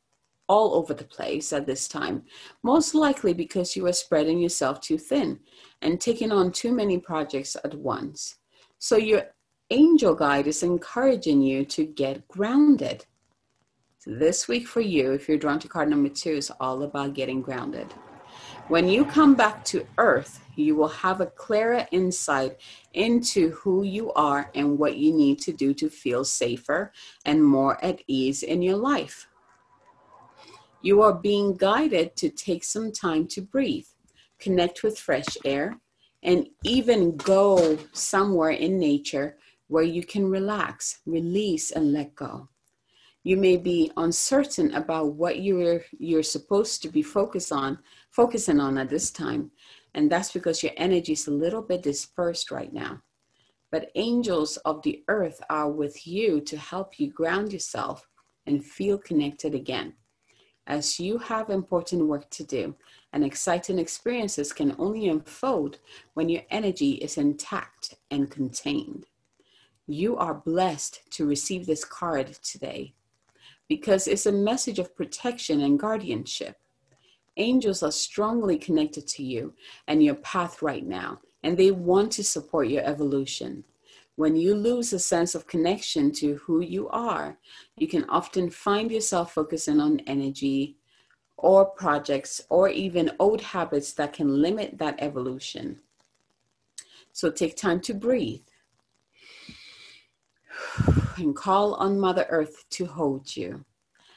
all 0.48 0.74
over 0.74 0.94
the 0.94 1.04
place 1.04 1.52
at 1.52 1.66
this 1.66 1.88
time, 1.88 2.22
most 2.62 2.94
likely 2.94 3.34
because 3.34 3.76
you 3.76 3.86
are 3.86 3.92
spreading 3.92 4.38
yourself 4.38 4.80
too 4.80 4.98
thin 4.98 5.40
and 5.82 6.00
taking 6.00 6.32
on 6.32 6.52
too 6.52 6.72
many 6.72 6.98
projects 6.98 7.56
at 7.64 7.74
once. 7.74 8.36
So, 8.78 8.96
your 8.96 9.24
angel 9.70 10.14
guide 10.14 10.46
is 10.46 10.62
encouraging 10.62 11.42
you 11.42 11.64
to 11.66 11.84
get 11.84 12.26
grounded. 12.28 13.04
This 14.08 14.46
week 14.46 14.68
for 14.68 14.80
you, 14.80 15.10
if 15.14 15.28
you're 15.28 15.36
drawn 15.36 15.58
to 15.58 15.66
card 15.66 15.90
number 15.90 16.08
two, 16.08 16.30
is 16.30 16.52
all 16.60 16.84
about 16.84 17.14
getting 17.14 17.42
grounded. 17.42 17.92
When 18.68 18.88
you 18.88 19.04
come 19.04 19.34
back 19.34 19.64
to 19.64 19.84
earth, 19.98 20.44
you 20.54 20.76
will 20.76 20.86
have 20.86 21.20
a 21.20 21.26
clearer 21.26 21.88
insight 21.90 22.60
into 22.94 23.50
who 23.50 23.82
you 23.82 24.12
are 24.12 24.48
and 24.54 24.78
what 24.78 24.96
you 24.96 25.12
need 25.12 25.40
to 25.40 25.52
do 25.52 25.74
to 25.74 25.90
feel 25.90 26.24
safer 26.24 26.92
and 27.24 27.42
more 27.42 27.84
at 27.84 28.00
ease 28.06 28.44
in 28.44 28.62
your 28.62 28.76
life. 28.76 29.26
You 30.82 31.02
are 31.02 31.12
being 31.14 31.56
guided 31.56 32.14
to 32.14 32.28
take 32.30 32.62
some 32.62 32.92
time 32.92 33.26
to 33.28 33.40
breathe, 33.40 33.88
connect 34.38 34.84
with 34.84 35.00
fresh 35.00 35.36
air, 35.44 35.80
and 36.22 36.46
even 36.62 37.16
go 37.16 37.76
somewhere 37.92 38.50
in 38.50 38.78
nature 38.78 39.36
where 39.66 39.82
you 39.82 40.04
can 40.04 40.30
relax, 40.30 41.00
release, 41.06 41.72
and 41.72 41.92
let 41.92 42.14
go. 42.14 42.48
You 43.26 43.36
may 43.36 43.56
be 43.56 43.90
uncertain 43.96 44.72
about 44.76 45.14
what 45.14 45.40
you're 45.40 45.82
you're 45.98 46.22
supposed 46.22 46.80
to 46.82 46.88
be 46.88 47.02
focused 47.02 47.50
on, 47.50 47.80
focusing 48.12 48.60
on 48.60 48.78
at 48.78 48.88
this 48.88 49.10
time, 49.10 49.50
and 49.94 50.08
that's 50.08 50.30
because 50.30 50.62
your 50.62 50.70
energy 50.76 51.14
is 51.14 51.26
a 51.26 51.32
little 51.32 51.60
bit 51.60 51.82
dispersed 51.82 52.52
right 52.52 52.72
now. 52.72 53.02
But 53.72 53.90
angels 53.96 54.58
of 54.58 54.80
the 54.82 55.02
earth 55.08 55.40
are 55.50 55.68
with 55.68 56.06
you 56.06 56.40
to 56.42 56.56
help 56.56 57.00
you 57.00 57.10
ground 57.10 57.52
yourself 57.52 58.08
and 58.46 58.64
feel 58.64 58.96
connected 58.96 59.56
again 59.56 59.94
as 60.68 61.00
you 61.00 61.18
have 61.18 61.50
important 61.50 62.06
work 62.06 62.30
to 62.30 62.44
do, 62.44 62.76
and 63.12 63.24
exciting 63.24 63.80
experiences 63.80 64.52
can 64.52 64.76
only 64.78 65.08
unfold 65.08 65.80
when 66.14 66.28
your 66.28 66.42
energy 66.50 66.92
is 66.92 67.18
intact 67.18 67.94
and 68.08 68.30
contained. 68.30 69.06
You 69.88 70.16
are 70.16 70.34
blessed 70.34 71.00
to 71.10 71.26
receive 71.26 71.66
this 71.66 71.84
card 71.84 72.28
today 72.44 72.94
because 73.68 74.06
it's 74.06 74.26
a 74.26 74.32
message 74.32 74.78
of 74.78 74.96
protection 74.96 75.60
and 75.60 75.78
guardianship. 75.78 76.56
Angels 77.36 77.82
are 77.82 77.92
strongly 77.92 78.56
connected 78.56 79.06
to 79.08 79.22
you 79.22 79.54
and 79.88 80.02
your 80.02 80.14
path 80.14 80.62
right 80.62 80.86
now, 80.86 81.20
and 81.42 81.56
they 81.56 81.70
want 81.70 82.12
to 82.12 82.24
support 82.24 82.68
your 82.68 82.84
evolution. 82.84 83.64
When 84.14 84.34
you 84.34 84.54
lose 84.54 84.92
a 84.92 84.98
sense 84.98 85.34
of 85.34 85.46
connection 85.46 86.10
to 86.12 86.36
who 86.36 86.62
you 86.62 86.88
are, 86.88 87.36
you 87.76 87.86
can 87.86 88.04
often 88.08 88.48
find 88.48 88.90
yourself 88.90 89.34
focusing 89.34 89.78
on 89.78 90.00
energy 90.06 90.78
or 91.36 91.66
projects 91.66 92.40
or 92.48 92.70
even 92.70 93.12
old 93.18 93.42
habits 93.42 93.92
that 93.92 94.14
can 94.14 94.40
limit 94.40 94.78
that 94.78 94.96
evolution. 94.98 95.80
So 97.12 97.30
take 97.30 97.56
time 97.56 97.80
to 97.80 97.94
breathe 97.94 98.45
and 101.16 101.34
call 101.34 101.74
on 101.74 101.98
Mother 101.98 102.26
Earth 102.28 102.64
to 102.70 102.86
hold 102.86 103.36
you 103.36 103.64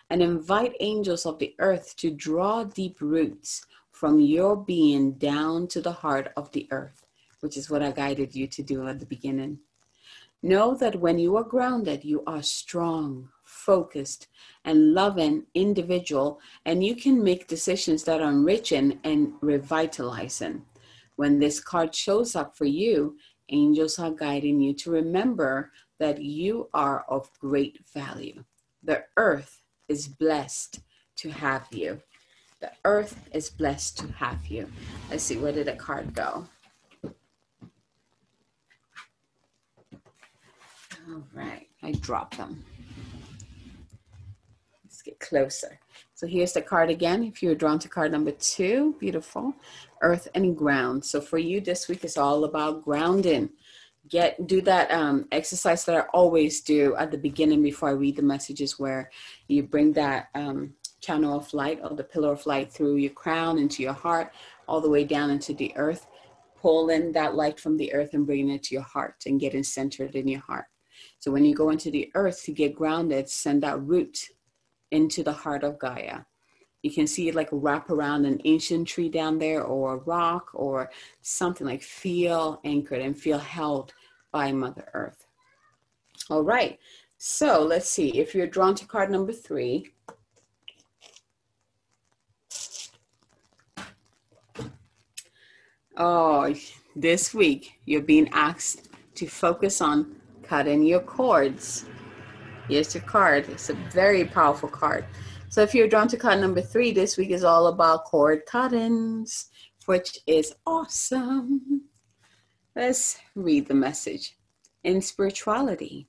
and 0.09 0.21
invite 0.21 0.75
angels 0.79 1.25
of 1.25 1.39
the 1.39 1.55
earth 1.59 1.95
to 1.97 2.09
draw 2.09 2.63
deep 2.63 2.99
roots 2.99 3.65
from 3.91 4.19
your 4.19 4.55
being 4.55 5.13
down 5.13 5.67
to 5.67 5.81
the 5.81 5.91
heart 5.91 6.31
of 6.35 6.51
the 6.51 6.67
earth, 6.71 7.05
which 7.41 7.57
is 7.57 7.69
what 7.69 7.83
I 7.83 7.91
guided 7.91 8.33
you 8.33 8.47
to 8.47 8.63
do 8.63 8.87
at 8.87 8.99
the 8.99 9.05
beginning. 9.05 9.59
Know 10.41 10.73
that 10.75 10.99
when 10.99 11.19
you 11.19 11.35
are 11.35 11.43
grounded, 11.43 12.05
you 12.05 12.23
are 12.25 12.41
strong, 12.41 13.29
focused, 13.43 14.27
and 14.63 14.93
loving 14.93 15.45
individual, 15.53 16.39
and 16.65 16.83
you 16.83 16.95
can 16.95 17.21
make 17.21 17.47
decisions 17.47 18.05
that 18.05 18.21
are 18.21 18.31
enriching 18.31 18.99
and 19.03 19.33
revitalizing. 19.41 20.65
When 21.17 21.39
this 21.39 21.59
card 21.59 21.93
shows 21.93 22.37
up 22.37 22.55
for 22.55 22.65
you, 22.65 23.17
angels 23.49 23.99
are 23.99 24.11
guiding 24.11 24.61
you 24.61 24.73
to 24.75 24.91
remember 24.91 25.71
that 25.99 26.21
you 26.21 26.69
are 26.73 27.05
of 27.07 27.29
great 27.39 27.79
value. 27.93 28.43
The 28.83 29.03
earth 29.17 29.61
is 29.87 30.07
blessed 30.07 30.79
to 31.17 31.29
have 31.29 31.67
you. 31.71 32.01
The 32.61 32.71
earth 32.85 33.29
is 33.33 33.49
blessed 33.49 33.97
to 33.99 34.07
have 34.13 34.47
you. 34.47 34.69
Let's 35.09 35.23
see, 35.23 35.37
where 35.37 35.51
did 35.51 35.67
the 35.67 35.73
card 35.73 36.13
go? 36.13 36.47
All 41.09 41.23
right, 41.33 41.67
I 41.81 41.91
dropped 41.93 42.37
them. 42.37 42.63
Let's 44.83 45.01
get 45.01 45.19
closer. 45.19 45.79
So 46.13 46.27
here's 46.27 46.53
the 46.53 46.61
card 46.61 46.89
again. 46.89 47.23
If 47.23 47.41
you're 47.41 47.55
drawn 47.55 47.79
to 47.79 47.87
card 47.87 48.11
number 48.11 48.31
two, 48.31 48.95
beautiful, 48.99 49.53
earth 50.01 50.27
and 50.35 50.57
ground. 50.57 51.05
So 51.05 51.21
for 51.21 51.37
you 51.37 51.61
this 51.61 51.87
week 51.87 52.03
is 52.03 52.17
all 52.17 52.43
about 52.43 52.83
grounding. 52.83 53.49
Get 54.09 54.47
do 54.47 54.61
that 54.61 54.91
um, 54.91 55.27
exercise 55.31 55.85
that 55.85 55.95
I 55.95 56.01
always 56.13 56.61
do 56.61 56.95
at 56.95 57.11
the 57.11 57.17
beginning 57.17 57.61
before 57.61 57.89
I 57.89 57.93
read 57.93 58.15
the 58.15 58.23
messages, 58.23 58.79
where 58.79 59.11
you 59.47 59.63
bring 59.63 59.93
that 59.93 60.29
um, 60.33 60.73
channel 60.99 61.37
of 61.37 61.53
light 61.53 61.79
or 61.83 61.95
the 61.95 62.03
pillar 62.03 62.31
of 62.33 62.45
light 62.45 62.71
through 62.71 62.95
your 62.95 63.11
crown 63.11 63.59
into 63.59 63.83
your 63.83 63.93
heart, 63.93 64.31
all 64.67 64.81
the 64.81 64.89
way 64.89 65.03
down 65.03 65.29
into 65.29 65.53
the 65.53 65.71
earth. 65.75 66.07
Pull 66.57 66.89
in 66.89 67.11
that 67.13 67.35
light 67.35 67.59
from 67.59 67.77
the 67.77 67.93
earth 67.93 68.13
and 68.13 68.25
bring 68.25 68.49
it 68.49 68.63
to 68.63 68.75
your 68.75 68.83
heart 68.83 69.15
and 69.25 69.39
getting 69.39 69.63
centered 69.63 70.15
in 70.15 70.27
your 70.27 70.41
heart. 70.41 70.65
So 71.19 71.31
when 71.31 71.45
you 71.45 71.55
go 71.55 71.69
into 71.69 71.91
the 71.91 72.11
earth 72.15 72.43
to 72.43 72.51
get 72.51 72.75
grounded, 72.75 73.29
send 73.29 73.63
that 73.63 73.81
root 73.81 74.29
into 74.91 75.23
the 75.23 75.31
heart 75.31 75.63
of 75.63 75.79
Gaia. 75.79 76.21
You 76.81 76.91
can 76.91 77.07
see 77.07 77.27
it 77.27 77.35
like 77.35 77.49
wrap 77.51 77.89
around 77.89 78.25
an 78.25 78.41
ancient 78.45 78.87
tree 78.87 79.09
down 79.09 79.37
there 79.37 79.63
or 79.63 79.93
a 79.93 79.97
rock 79.97 80.49
or 80.53 80.89
something 81.21 81.67
like 81.67 81.81
feel 81.81 82.61
anchored 82.63 83.01
and 83.01 83.17
feel 83.17 83.37
held 83.37 83.93
by 84.31 84.51
Mother 84.51 84.87
Earth. 84.93 85.25
All 86.29 86.43
right. 86.43 86.79
So 87.17 87.63
let's 87.63 87.89
see. 87.89 88.19
If 88.19 88.33
you're 88.33 88.47
drawn 88.47 88.75
to 88.75 88.85
card 88.85 89.11
number 89.11 89.33
three, 89.33 89.91
oh, 95.97 96.53
this 96.95 97.33
week 97.33 97.79
you're 97.85 98.01
being 98.01 98.29
asked 98.29 98.89
to 99.15 99.27
focus 99.27 99.81
on 99.81 100.15
cutting 100.43 100.83
your 100.83 101.01
cords. 101.01 101.85
Here's 102.67 102.93
your 102.93 103.03
card. 103.03 103.49
It's 103.49 103.69
a 103.69 103.73
very 103.73 104.23
powerful 104.23 104.69
card. 104.69 105.05
So 105.49 105.61
if 105.61 105.73
you're 105.73 105.87
drawn 105.87 106.07
to 106.09 106.17
card 106.17 106.39
number 106.39 106.61
three, 106.61 106.91
this 106.91 107.17
week 107.17 107.31
is 107.31 107.43
all 107.43 107.67
about 107.67 108.05
cord 108.05 108.45
cuttings, 108.45 109.49
which 109.87 110.19
is 110.27 110.53
awesome. 110.65 111.88
Let's 112.75 113.19
read 113.35 113.67
the 113.67 113.73
message. 113.73 114.37
In 114.83 115.01
spirituality, 115.01 116.07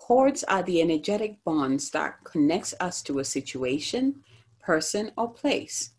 Cords 0.00 0.42
are 0.44 0.62
the 0.62 0.80
energetic 0.80 1.44
bonds 1.44 1.90
that 1.90 2.24
connects 2.24 2.74
us 2.80 3.02
to 3.02 3.18
a 3.18 3.24
situation, 3.24 4.24
person, 4.58 5.12
or 5.16 5.30
place. 5.30 5.90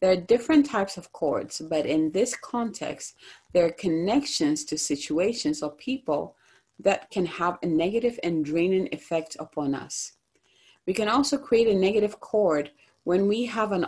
There 0.00 0.10
are 0.10 0.16
different 0.16 0.66
types 0.66 0.96
of 0.96 1.12
cords, 1.12 1.60
but 1.60 1.84
in 1.84 2.10
this 2.10 2.34
context, 2.34 3.14
there 3.52 3.66
are 3.66 3.72
connections 3.72 4.64
to 4.64 4.78
situations 4.78 5.62
or 5.62 5.70
people 5.70 6.34
that 6.80 7.10
can 7.10 7.26
have 7.26 7.58
a 7.62 7.66
negative 7.66 8.18
and 8.24 8.44
draining 8.44 8.88
effect 8.90 9.36
upon 9.38 9.74
us. 9.74 10.12
We 10.86 10.94
can 10.94 11.08
also 11.08 11.36
create 11.36 11.68
a 11.68 11.78
negative 11.78 12.18
cord 12.20 12.72
when 13.04 13.28
we 13.28 13.44
have 13.44 13.72
an, 13.72 13.86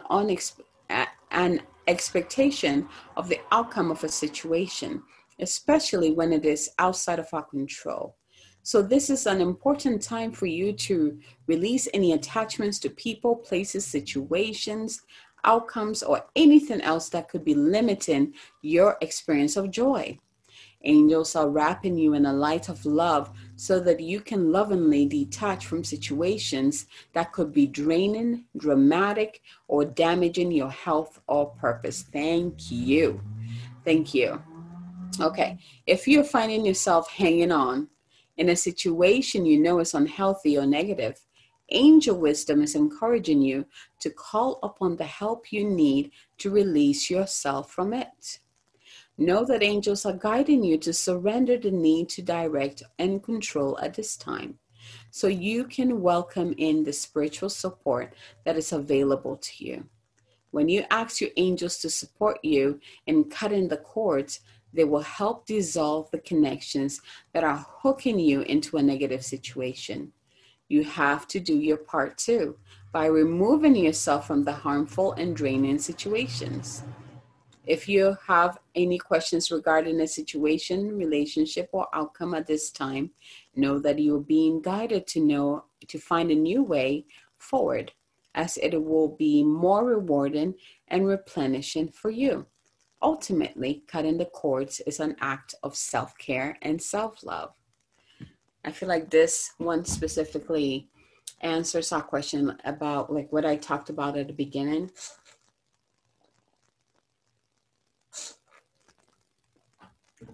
an 1.33 1.63
expectation 1.89 2.89
of 3.17 3.29
the 3.29 3.41
outcome 3.51 3.91
of 3.91 4.05
a 4.05 4.09
situation, 4.09 5.03
especially 5.41 6.13
when 6.13 6.33
it 6.33 6.45
is 6.45 6.71
outside 6.79 7.19
of 7.19 7.29
our 7.33 7.45
control. 7.45 8.17
So, 8.63 8.81
this 8.81 9.11
is 9.11 9.27
an 9.27 9.43
important 9.43 10.01
time 10.01 10.33
for 10.33 10.47
you 10.47 10.73
to 10.73 11.19
release 11.47 11.87
any 11.93 12.13
attachments 12.13 12.79
to 12.81 12.91
people, 12.91 13.37
places, 13.37 13.87
situations, 13.87 15.03
outcomes, 15.45 16.03
or 16.03 16.25
anything 16.35 16.81
else 16.81 17.11
that 17.11 17.29
could 17.29 17.45
be 17.45 17.55
limiting 17.55 18.33
your 18.63 18.97
experience 19.03 19.57
of 19.57 19.71
joy. 19.71 20.19
Angels 20.85 21.35
are 21.35 21.49
wrapping 21.49 21.97
you 21.97 22.15
in 22.15 22.27
a 22.27 22.33
light 22.33 22.69
of 22.69 22.85
love 22.85 23.31
so 23.57 23.81
that 23.81 24.01
you 24.01 24.21
can 24.21 24.53
lovingly 24.53 25.07
detach 25.07 25.67
from 25.67 25.83
situations 25.83 26.87
that 27.15 27.33
could 27.33 27.53
be 27.53 27.67
draining, 27.67 28.45
dramatic, 28.57 29.41
or 29.67 29.85
damaging 29.85 30.53
your 30.53 30.71
health 30.71 31.21
or 31.27 31.47
purpose. 31.47 32.03
Thank 32.03 32.71
you. 32.71 33.21
Thank 33.85 34.15
you. 34.15 34.43
Okay, 35.21 35.59
if 35.87 36.07
you're 36.09 36.25
finding 36.25 36.65
yourself 36.65 37.11
hanging 37.11 37.53
on 37.53 37.89
in 38.37 38.49
a 38.49 38.57
situation 38.57 39.47
you 39.47 39.59
know 39.59 39.79
is 39.79 39.95
unhealthy 39.95 40.59
or 40.59 40.67
negative, 40.67 41.21
Angel 41.71 42.19
wisdom 42.19 42.63
is 42.63 42.75
encouraging 42.75 43.41
you 43.41 43.65
to 44.01 44.11
call 44.11 44.59
upon 44.63 44.97
the 44.97 45.05
help 45.05 45.51
you 45.51 45.65
need 45.65 46.11
to 46.39 46.51
release 46.51 47.09
yourself 47.09 47.71
from 47.73 47.95
it. 47.95 48.41
Know 49.17 49.45
that 49.47 49.63
angels 49.63 50.05
are 50.05 50.13
guiding 50.13 50.63
you 50.63 50.77
to 50.79 50.93
surrender 50.93 51.57
the 51.57 51.71
need 51.71 52.11
to 52.11 52.23
direct 52.23 52.83
and 52.99 53.23
control 53.23 53.79
at 53.81 53.95
this 53.95 54.17
time 54.17 54.59
so 55.11 55.27
you 55.29 55.65
can 55.65 56.03
welcome 56.03 56.55
in 56.59 56.85
the 56.85 56.93
spiritual 56.93 57.49
support 57.49 58.13
that 58.45 58.57
is 58.57 58.73
available 58.73 59.37
to 59.37 59.65
you. 59.65 59.89
When 60.51 60.69
you 60.69 60.85
ask 60.91 61.21
your 61.21 61.31
angels 61.37 61.79
to 61.79 61.91
support 61.91 62.39
you 62.43 62.79
in 63.07 63.25
cutting 63.25 63.69
the 63.69 63.79
cords, 63.79 64.41
they 64.75 64.85
will 64.85 65.01
help 65.01 65.47
dissolve 65.47 66.11
the 66.11 66.19
connections 66.19 67.01
that 67.33 67.45
are 67.45 67.65
hooking 67.69 68.19
you 68.19 68.43
into 68.43 68.77
a 68.77 68.83
negative 68.83 69.25
situation 69.25 70.13
you 70.69 70.83
have 70.83 71.27
to 71.29 71.41
do 71.41 71.59
your 71.59 71.77
part 71.77 72.17
too 72.19 72.57
by 72.93 73.07
removing 73.07 73.77
yourself 73.77 74.27
from 74.27 74.45
the 74.45 74.53
harmful 74.53 75.13
and 75.13 75.37
draining 75.37 75.79
situations. 75.79 76.83
If 77.67 77.89
you 77.89 78.17
have 78.27 78.59
any 78.75 78.99
questions 78.99 79.51
regarding 79.51 80.01
a 80.01 80.07
situation, 80.07 80.97
relationship, 80.97 81.71
or 81.73 81.89
outcome 81.95 82.35
at 82.35 82.47
this 82.47 82.71
time, 82.71 83.11
know 83.57 83.79
that 83.79 83.99
you're 83.99 84.21
being 84.21 84.61
guided 84.61 85.07
to 85.09 85.21
know 85.21 85.65
to 85.89 85.99
find 85.99 86.31
a 86.31 86.35
new 86.35 86.63
way 86.63 87.07
forward, 87.39 87.93
as 88.35 88.59
it 88.59 88.77
will 88.83 89.17
be 89.17 89.43
more 89.43 89.85
rewarding 89.85 90.55
and 90.89 91.07
replenishing 91.07 91.89
for 91.89 92.11
you. 92.11 92.47
Ultimately, 93.05 93.85
cutting 93.87 94.17
the 94.17 94.25
cords 94.25 94.81
is 94.87 94.99
an 94.99 95.15
act 95.21 95.55
of 95.63 95.77
self 95.77 96.17
care 96.17 96.57
and 96.63 96.81
self 96.81 97.23
love. 97.23 97.53
I 98.65 98.73
feel 98.73 98.89
like 98.89 99.11
this 99.11 99.53
one 99.59 99.85
specifically 99.85 100.89
answers 101.43 101.93
our 101.93 102.01
question 102.01 102.57
about 102.65 103.13
like 103.13 103.31
what 103.31 103.45
I 103.45 103.57
talked 103.57 103.91
about 103.91 104.17
at 104.17 104.29
the 104.29 104.33
beginning. 104.33 104.91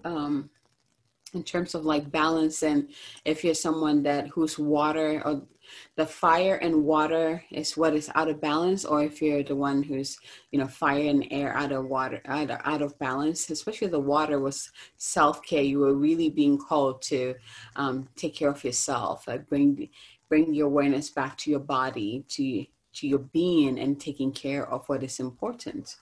Um, 0.05 0.49
in 1.33 1.43
terms 1.43 1.75
of 1.75 1.83
like 1.85 2.09
balance 2.09 2.63
and 2.63 2.87
if 3.25 3.43
you're 3.43 3.53
someone 3.53 4.01
that 4.03 4.29
whose 4.29 4.57
water 4.57 5.21
or 5.25 5.41
the 5.95 6.05
fire 6.05 6.55
and 6.55 6.83
water 6.83 7.43
is 7.51 7.77
what 7.77 7.93
is 7.93 8.09
out 8.15 8.29
of 8.29 8.41
balance 8.41 8.85
or 8.85 9.03
if 9.03 9.21
you're 9.21 9.43
the 9.43 9.55
one 9.55 9.83
who's 9.83 10.17
you 10.51 10.59
know 10.59 10.67
fire 10.67 11.09
and 11.09 11.27
air 11.31 11.55
out 11.55 11.71
of 11.71 11.85
water 11.85 12.21
out 12.25 12.49
of, 12.49 12.59
out 12.63 12.81
of 12.81 12.97
balance 12.99 13.49
especially 13.49 13.87
the 13.87 13.99
water 13.99 14.39
was 14.39 14.71
self-care. 14.97 15.61
You 15.61 15.79
were 15.79 15.95
really 15.95 16.29
being 16.29 16.57
called 16.57 17.01
to 17.03 17.35
um, 17.75 18.07
take 18.15 18.35
care 18.35 18.49
of 18.49 18.63
yourself 18.63 19.27
uh, 19.27 19.37
bring 19.37 19.89
bring 20.29 20.53
your 20.53 20.67
awareness 20.67 21.09
back 21.09 21.37
to 21.39 21.51
your 21.51 21.59
body 21.59 22.23
to 22.29 22.65
to 22.93 23.07
your 23.07 23.19
being 23.19 23.79
and 23.79 23.99
taking 23.99 24.33
care 24.33 24.67
of 24.69 24.87
what 24.89 25.01
is 25.01 25.19
important. 25.19 25.95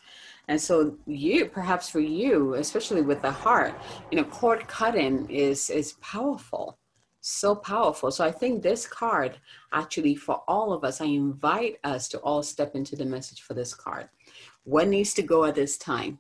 And 0.48 0.60
so 0.60 0.98
you 1.06 1.46
perhaps 1.46 1.90
for 1.90 2.00
you 2.00 2.56
especially 2.56 3.02
with 3.02 3.22
the 3.22 3.32
heart 3.32 3.74
you 4.12 4.18
know 4.18 4.24
cord 4.24 4.68
cutting 4.68 5.30
is 5.30 5.70
is 5.70 5.94
powerful 6.02 6.80
so 7.22 7.56
powerful. 7.56 8.12
So 8.12 8.24
I 8.26 8.32
think 8.32 8.62
this 8.62 8.88
card, 8.88 9.38
actually, 9.74 10.16
for 10.16 10.44
all 10.48 10.72
of 10.72 10.84
us, 10.84 11.02
I 11.02 11.06
invite 11.06 11.80
us 11.84 12.08
to 12.10 12.20
all 12.20 12.44
step 12.44 12.76
into 12.76 12.96
the 12.96 13.06
message 13.06 13.42
for 13.42 13.54
this 13.54 13.74
card. 13.74 14.10
What 14.64 14.88
needs 14.88 15.14
to 15.16 15.22
go 15.22 15.46
at 15.46 15.56
this 15.56 15.78
time? 15.78 16.20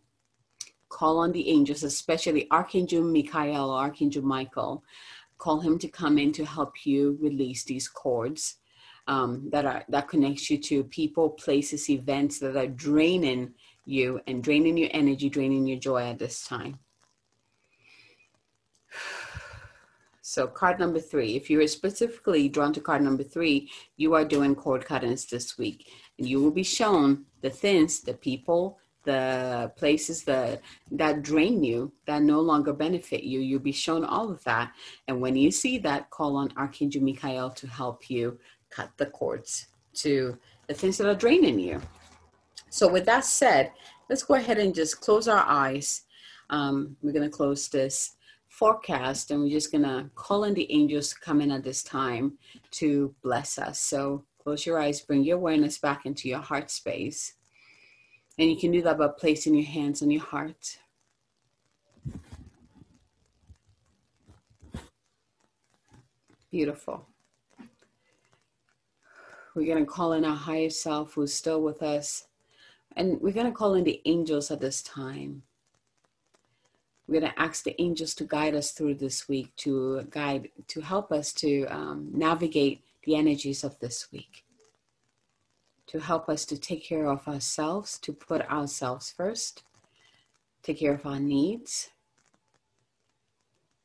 Call 0.90 1.20
on 1.20 1.32
the 1.32 1.50
angels, 1.50 1.84
especially 1.84 2.50
Archangel 2.52 3.04
Michael 3.04 3.72
Archangel 3.72 4.24
Michael. 4.24 4.84
Call 5.38 5.60
him 5.60 5.78
to 5.80 5.88
come 5.88 6.18
in 6.18 6.32
to 6.34 6.46
help 6.46 6.86
you 6.86 7.18
release 7.22 7.64
these 7.64 7.88
cords 7.88 8.56
um, 9.08 9.50
that 9.52 9.66
are 9.66 9.84
that 9.90 10.08
connects 10.08 10.50
you 10.50 10.58
to 10.58 10.84
people, 10.84 11.30
places, 11.30 11.90
events 11.90 12.40
that 12.40 12.56
are 12.56 12.68
draining 12.68 13.54
you 13.86 14.20
and 14.28 14.44
draining 14.44 14.78
your 14.78 14.90
energy, 14.92 15.30
draining 15.30 15.66
your 15.66 15.80
joy 15.80 16.04
at 16.04 16.20
this 16.20 16.46
time. 16.46 16.80
So 20.30 20.46
card 20.46 20.78
number 20.80 21.00
three, 21.00 21.36
if 21.36 21.50
you're 21.50 21.65
specifically 21.65 22.50
drawn 22.50 22.72
to 22.74 22.80
card 22.80 23.02
number 23.02 23.24
three, 23.24 23.72
you 23.98 24.13
are 24.13 24.24
doing 24.24 24.54
cord 24.54 24.86
cuttings 24.86 25.26
this 25.26 25.58
week. 25.58 25.92
And 26.20 26.30
you 26.30 26.39
will 26.39 26.52
be 26.52 26.62
shown 26.62 27.26
the 27.42 27.50
things, 27.50 28.02
the 28.02 28.13
people, 28.13 28.78
the 29.06 29.72
places 29.76 30.24
that 30.26 30.62
that 30.92 31.24
drain 31.24 31.63
you, 31.63 31.92
that 32.06 32.22
no 32.22 32.42
longer 32.42 32.74
benefit 32.74 33.24
you. 33.24 33.39
You'll 33.39 33.60
be 33.60 33.72
shown 33.72 34.06
all 34.06 34.30
of 34.30 34.44
that. 34.44 34.72
And 35.08 35.20
when 35.20 35.36
you 35.36 35.50
see 35.50 35.80
that, 35.80 36.12
call 36.12 36.38
on 36.38 36.54
Archangel 36.56 37.02
Michael 37.02 37.50
to 37.50 37.65
help 37.65 38.08
you 38.08 38.38
cut 38.70 38.92
the 38.98 39.08
cords 39.08 39.65
to 40.04 40.38
the 40.68 40.76
things 40.76 41.00
that 41.00 41.10
are 41.10 41.15
draining 41.15 41.58
you. 41.58 41.82
So 42.70 42.88
with 42.88 43.06
that 43.06 43.26
said, 43.26 43.72
let's 44.12 44.22
go 44.22 44.36
ahead 44.36 44.60
and 44.60 44.76
just 44.76 45.02
close 45.02 45.28
our 45.28 45.44
eyes. 45.48 46.04
Um, 46.52 46.98
we're 47.02 47.13
going 47.13 47.30
to 47.30 47.36
close 47.36 47.68
this 47.68 48.15
forecast 48.50 49.32
and 49.32 49.42
we're 49.42 49.50
just 49.50 49.72
going 49.72 49.84
to 49.84 50.10
call 50.16 50.44
in 50.44 50.54
the 50.54 50.72
angels 50.72 51.10
to 51.10 51.20
come 51.20 51.40
in 51.40 51.52
at 51.52 51.64
this 51.64 51.82
time 51.84 52.38
to 52.72 53.16
bless 53.24 53.58
us. 53.58 53.80
So 53.80 54.26
close 54.40 54.66
your 54.66 54.80
eyes, 54.80 55.02
bring 55.02 55.24
your 55.24 55.38
awareness 55.38 55.78
back 55.78 56.06
into 56.06 56.28
your 56.28 56.40
heart 56.40 56.70
space. 56.70 57.36
And 58.38 58.50
you 58.50 58.58
can 58.58 58.72
do 58.72 58.82
that 58.82 58.98
by 58.98 59.08
placing 59.08 59.56
your 59.56 59.66
hands 59.66 60.02
on 60.02 60.12
your 60.12 60.24
heart. 60.24 60.80
Beautiful. 66.52 67.06
We're 69.56 69.73
going 69.73 69.86
to 69.86 69.92
call 69.92 70.13
in 70.13 70.26
our 70.26 70.36
higher 70.36 70.69
self 70.69 71.13
who's 71.13 71.34
still 71.34 71.62
with 71.62 71.84
us. 71.84 72.28
And 72.96 73.21
we're 73.21 73.34
going 73.34 73.46
to 73.46 73.52
call 73.52 73.76
in 73.76 73.84
the 73.84 74.02
angels 74.06 74.50
at 74.50 74.60
this 74.60 74.82
time. 74.82 75.44
We're 77.10 77.22
going 77.22 77.34
to 77.34 77.42
ask 77.42 77.64
the 77.64 77.82
angels 77.82 78.14
to 78.16 78.24
guide 78.24 78.54
us 78.54 78.70
through 78.70 78.94
this 78.96 79.28
week, 79.28 79.56
to 79.58 80.06
guide, 80.12 80.50
to 80.68 80.82
help 80.82 81.12
us 81.12 81.34
to 81.34 81.66
um, 81.66 82.12
navigate 82.14 82.84
the 83.04 83.16
energies 83.16 83.64
of 83.64 83.80
this 83.80 84.12
week, 84.12 84.44
to 85.88 86.02
help 86.02 86.30
us 86.30 86.46
to 86.46 86.56
take 86.56 86.84
care 86.84 87.08
of 87.08 87.28
ourselves, 87.28 87.98
to 87.98 88.14
put 88.14 88.48
ourselves 88.48 89.10
first, 89.10 89.64
take 90.62 90.78
care 90.78 90.94
of 90.94 91.04
our 91.08 91.20
needs, 91.20 91.90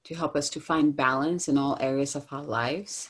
to 0.05 0.14
help 0.14 0.37
us 0.37 0.51
to 0.51 0.61
find 0.61 0.95
balance 0.95 1.49
in 1.49 1.57
all 1.57 1.79
areas 1.81 2.14
of 2.14 2.31
our 2.31 2.45
lives. 2.45 3.09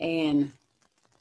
And 0.00 0.50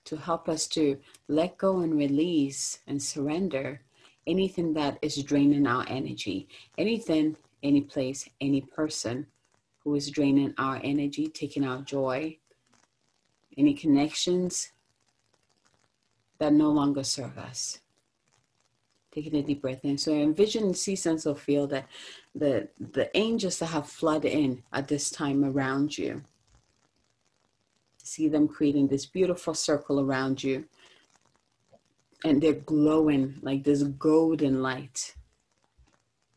to 0.06 0.18
help 0.18 0.50
us 0.50 0.66
to 0.70 0.98
let 1.28 1.60
go 1.60 1.82
and 1.82 1.96
release 1.96 2.80
and 2.88 3.04
surrender 3.04 3.82
anything 4.30 4.74
that 4.74 5.00
is 5.02 5.22
draining 5.24 5.66
our 5.66 5.86
energy, 5.88 6.48
anything, 6.78 7.36
any 7.64 7.82
place, 7.82 8.30
any 8.40 8.62
person 8.62 9.26
who 9.84 9.96
is 9.96 10.10
draining 10.12 10.54
our 10.58 10.80
energy, 10.84 11.28
taking 11.28 11.66
our 11.66 11.82
joy, 11.82 12.38
any 13.58 13.74
connections 13.74 14.72
that 16.38 16.54
no 16.54 16.70
longer 16.70 17.04
serve 17.04 17.38
us. 17.38 17.80
Taking 19.12 19.36
a 19.36 19.42
deep 19.42 19.64
breath 19.64 19.84
in. 19.84 19.98
So 19.98 20.14
envision, 20.14 20.74
see, 20.76 20.96
sense, 20.96 21.26
or 21.26 21.36
feel 21.36 21.66
that 21.68 21.88
the 22.36 22.70
the 22.80 23.10
angels 23.18 23.58
that 23.60 23.68
have 23.68 23.90
flooded 23.90 24.32
in 24.32 24.64
at 24.72 24.88
this 24.88 25.10
time 25.10 25.44
around 25.44 25.98
you. 25.98 26.22
See 28.04 28.28
them 28.28 28.48
creating 28.48 28.88
this 28.88 29.08
beautiful 29.08 29.56
circle 29.56 30.00
around 30.00 30.44
you. 30.44 30.66
And 32.24 32.42
they're 32.42 32.54
glowing 32.54 33.40
like 33.42 33.64
this 33.64 33.84
golden 33.84 34.62
light. 34.62 35.16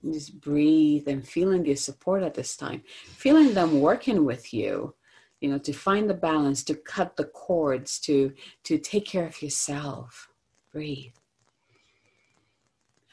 just 0.04 0.40
breathe 0.40 1.08
and 1.08 1.26
feeling 1.26 1.62
their 1.64 1.76
support 1.76 2.22
at 2.22 2.34
this 2.34 2.56
time. 2.56 2.82
Feeling 3.06 3.54
them 3.54 3.80
working 3.80 4.24
with 4.24 4.52
you 4.54 4.94
you 5.42 5.50
know 5.50 5.58
to 5.58 5.72
find 5.72 6.08
the 6.08 6.14
balance 6.14 6.62
to 6.62 6.74
cut 6.74 7.16
the 7.16 7.24
cords 7.24 7.98
to 7.98 8.32
to 8.62 8.78
take 8.78 9.04
care 9.04 9.26
of 9.26 9.42
yourself 9.42 10.30
breathe 10.72 11.12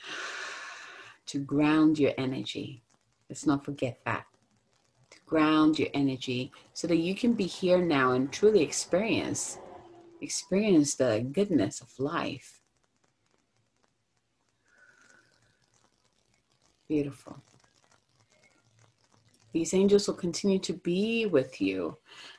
to 1.25 1.39
ground 1.39 1.99
your 1.99 2.13
energy 2.17 2.83
let's 3.29 3.45
not 3.45 3.65
forget 3.65 3.99
that 4.05 4.25
to 5.09 5.17
ground 5.25 5.79
your 5.79 5.89
energy 5.93 6.51
so 6.73 6.87
that 6.87 6.97
you 6.97 7.15
can 7.15 7.33
be 7.33 7.45
here 7.45 7.81
now 7.81 8.11
and 8.11 8.31
truly 8.31 8.61
experience 8.61 9.57
experience 10.21 10.95
the 10.95 11.27
goodness 11.31 11.81
of 11.81 11.89
life 11.99 12.58
beautiful 16.89 17.41
these 19.51 19.73
angels 19.73 20.07
will 20.07 20.15
continue 20.15 20.59
to 20.59 20.73
be 20.73 21.25
with 21.25 21.59
you 21.59 21.97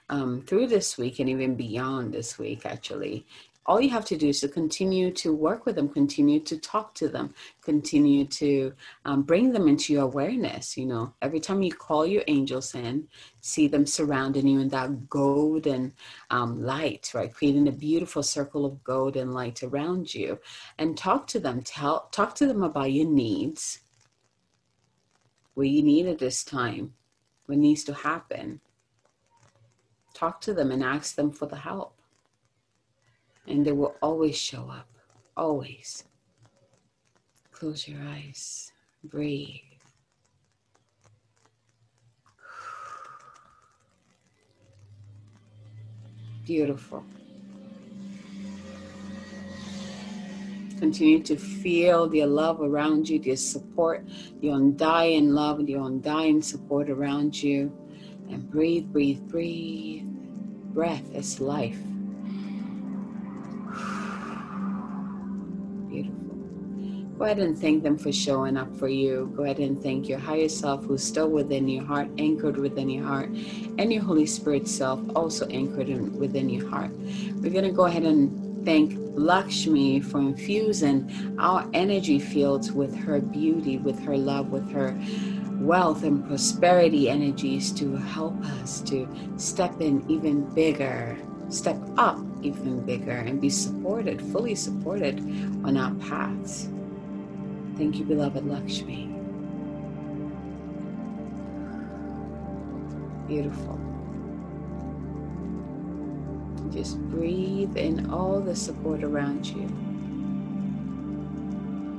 um, 0.09 0.43
through 0.43 0.67
this 0.67 0.97
week 0.97 1.19
and 1.19 1.29
even 1.29 1.55
beyond 1.55 2.13
this 2.13 2.39
week, 2.39 2.65
actually. 2.65 3.27
All 3.67 3.81
you 3.81 3.91
have 3.91 4.07
to 4.07 4.17
do 4.17 4.29
is 4.29 4.41
to 4.41 4.49
continue 4.49 5.13
to 5.13 5.33
work 5.33 5.67
with 5.67 5.77
them, 5.77 5.89
continue 5.89 6.41
to 6.41 6.57
talk 6.57 6.95
to 6.95 7.09
them, 7.09 7.35
continue 7.63 8.25
to 8.27 8.73
um, 9.05 9.23
bring 9.23 9.53
them 9.53 9.69
into 9.69 9.93
your 9.93 10.05
awareness. 10.05 10.77
You 10.77 10.87
know, 10.87 11.15
every 11.23 11.41
time 11.41 11.63
you 11.63 11.73
call 11.73 12.07
your 12.07 12.25
angels 12.27 12.75
in, 12.75 13.07
see 13.43 13.69
them 13.69 13.87
surrounding 13.87 14.49
you 14.49 14.61
in 14.61 14.69
that 14.71 15.09
golden 15.09 15.93
um, 16.31 16.63
light, 16.63 17.13
right? 17.15 17.33
Creating 17.33 17.69
a 17.69 17.73
beautiful 17.73 18.23
circle 18.23 18.65
of 18.65 18.83
golden 18.83 19.33
light 19.33 19.63
around 19.63 20.15
you, 20.15 20.41
and 20.79 20.97
talk 20.97 21.27
to 21.29 21.39
them. 21.39 21.63
Tell, 21.63 22.09
talk 22.11 22.35
to 22.37 22.47
them 22.47 22.65
about 22.65 22.93
your 22.93 23.07
needs, 23.07 23.81
what 25.61 25.69
you 25.69 25.83
need 25.83 26.07
at 26.07 26.19
this 26.19 26.43
time, 26.43 26.95
what 27.45 27.59
needs 27.59 27.85
to 27.85 27.93
happen. 27.93 28.59
Talk 30.15 30.41
to 30.41 30.55
them 30.55 30.71
and 30.71 30.83
ask 30.83 31.17
them 31.17 31.31
for 31.31 31.45
the 31.45 31.57
help. 31.57 32.01
And 33.47 33.67
they 33.67 33.73
will 33.73 33.95
always 34.01 34.39
show 34.39 34.71
up. 34.71 34.89
Always. 35.37 36.05
Close 37.53 37.87
your 37.87 38.01
eyes. 38.01 38.73
Breathe. 39.05 39.61
Beautiful. 46.47 47.05
Continue 50.81 51.23
to 51.25 51.37
feel 51.37 52.09
their 52.09 52.27
love 52.27 52.63
around 52.63 53.07
you, 53.07 53.19
their 53.19 53.37
support, 53.37 54.03
the 54.41 54.49
undying 54.49 55.29
love, 55.29 55.67
the 55.67 55.75
undying 55.75 56.41
support 56.41 56.89
around 56.89 57.41
you. 57.43 57.71
And 58.31 58.51
breathe, 58.51 58.87
breathe, 58.87 59.21
breathe. 59.29 60.05
Breath 60.73 61.15
is 61.15 61.39
life. 61.39 61.77
Beautiful. 65.91 66.37
Go 67.19 67.25
ahead 67.25 67.41
and 67.41 67.59
thank 67.59 67.83
them 67.83 67.99
for 67.99 68.11
showing 68.11 68.57
up 68.57 68.75
for 68.79 68.89
you. 68.89 69.31
Go 69.37 69.43
ahead 69.43 69.59
and 69.59 69.83
thank 69.83 70.09
your 70.09 70.19
higher 70.19 70.49
self 70.49 70.87
who's 70.87 71.03
still 71.03 71.29
within 71.29 71.69
your 71.69 71.85
heart, 71.85 72.09
anchored 72.17 72.57
within 72.57 72.89
your 72.89 73.05
heart, 73.05 73.29
and 73.29 73.93
your 73.93 74.03
Holy 74.03 74.25
Spirit 74.25 74.67
self 74.67 74.99
also 75.15 75.47
anchored 75.49 75.91
in, 75.91 76.19
within 76.19 76.49
your 76.49 76.67
heart. 76.71 76.91
We're 77.35 77.53
going 77.53 77.65
to 77.65 77.73
go 77.73 77.85
ahead 77.85 78.05
and 78.05 78.65
thank 78.65 78.97
Lakshmi 79.15 80.01
for 80.01 80.21
infusing 80.21 81.37
our 81.39 81.69
energy 81.73 82.19
fields 82.19 82.73
with 82.73 82.95
her 82.97 83.21
beauty, 83.21 83.79
with 83.79 83.99
her 84.05 84.17
love, 84.17 84.51
with 84.51 84.71
her 84.73 84.97
wealth 85.61 86.05
and 86.05 86.27
prosperity 86.27 87.11
energies 87.11 87.71
to 87.73 87.97
help 87.97 88.35
us 88.45 88.81
to 88.81 89.07
step 89.37 89.81
in 89.81 90.05
even 90.11 90.43
bigger, 90.55 91.17
step 91.49 91.79
up 91.99 92.19
even 92.43 92.81
bigger, 92.87 93.11
and 93.11 93.41
be 93.41 93.51
supported, 93.51 94.23
fully 94.23 94.55
supported 94.55 95.19
on 95.65 95.77
our 95.77 95.95
paths. 95.97 96.69
Thank 97.77 97.97
you, 97.97 98.05
beloved 98.05 98.47
Lakshmi. 98.47 99.07
Beautiful. 103.27 103.90
Just 106.73 106.99
breathe 107.11 107.77
in 107.77 108.11
all 108.11 108.41
the 108.41 108.55
support 108.55 109.03
around 109.03 109.47
you. 109.47 109.63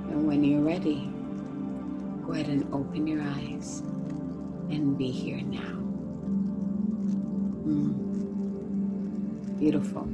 And 0.10 0.26
when 0.28 0.44
you're 0.44 0.62
ready, 0.62 1.12
go 2.26 2.34
ahead 2.34 2.48
and 2.48 2.74
open 2.74 3.06
your 3.06 3.22
eyes 3.22 3.84
and 4.70 4.98
be 4.98 5.12
here 5.12 5.42
now. 5.42 5.78
Mm. 7.68 8.12
Beautiful. 9.60 10.08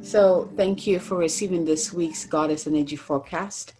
So, 0.00 0.48
thank 0.56 0.86
you 0.86 0.98
for 0.98 1.16
receiving 1.16 1.64
this 1.64 1.92
week's 1.92 2.24
Goddess 2.24 2.66
Energy 2.66 2.96
Forecast. 2.96 3.74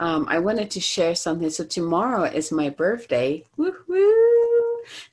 Um, 0.00 0.26
I 0.28 0.38
wanted 0.40 0.70
to 0.72 0.80
share 0.80 1.14
something. 1.14 1.50
So, 1.50 1.64
tomorrow 1.64 2.24
is 2.24 2.52
my 2.52 2.68
birthday. 2.68 3.44
Woo-hoo! 3.56 4.47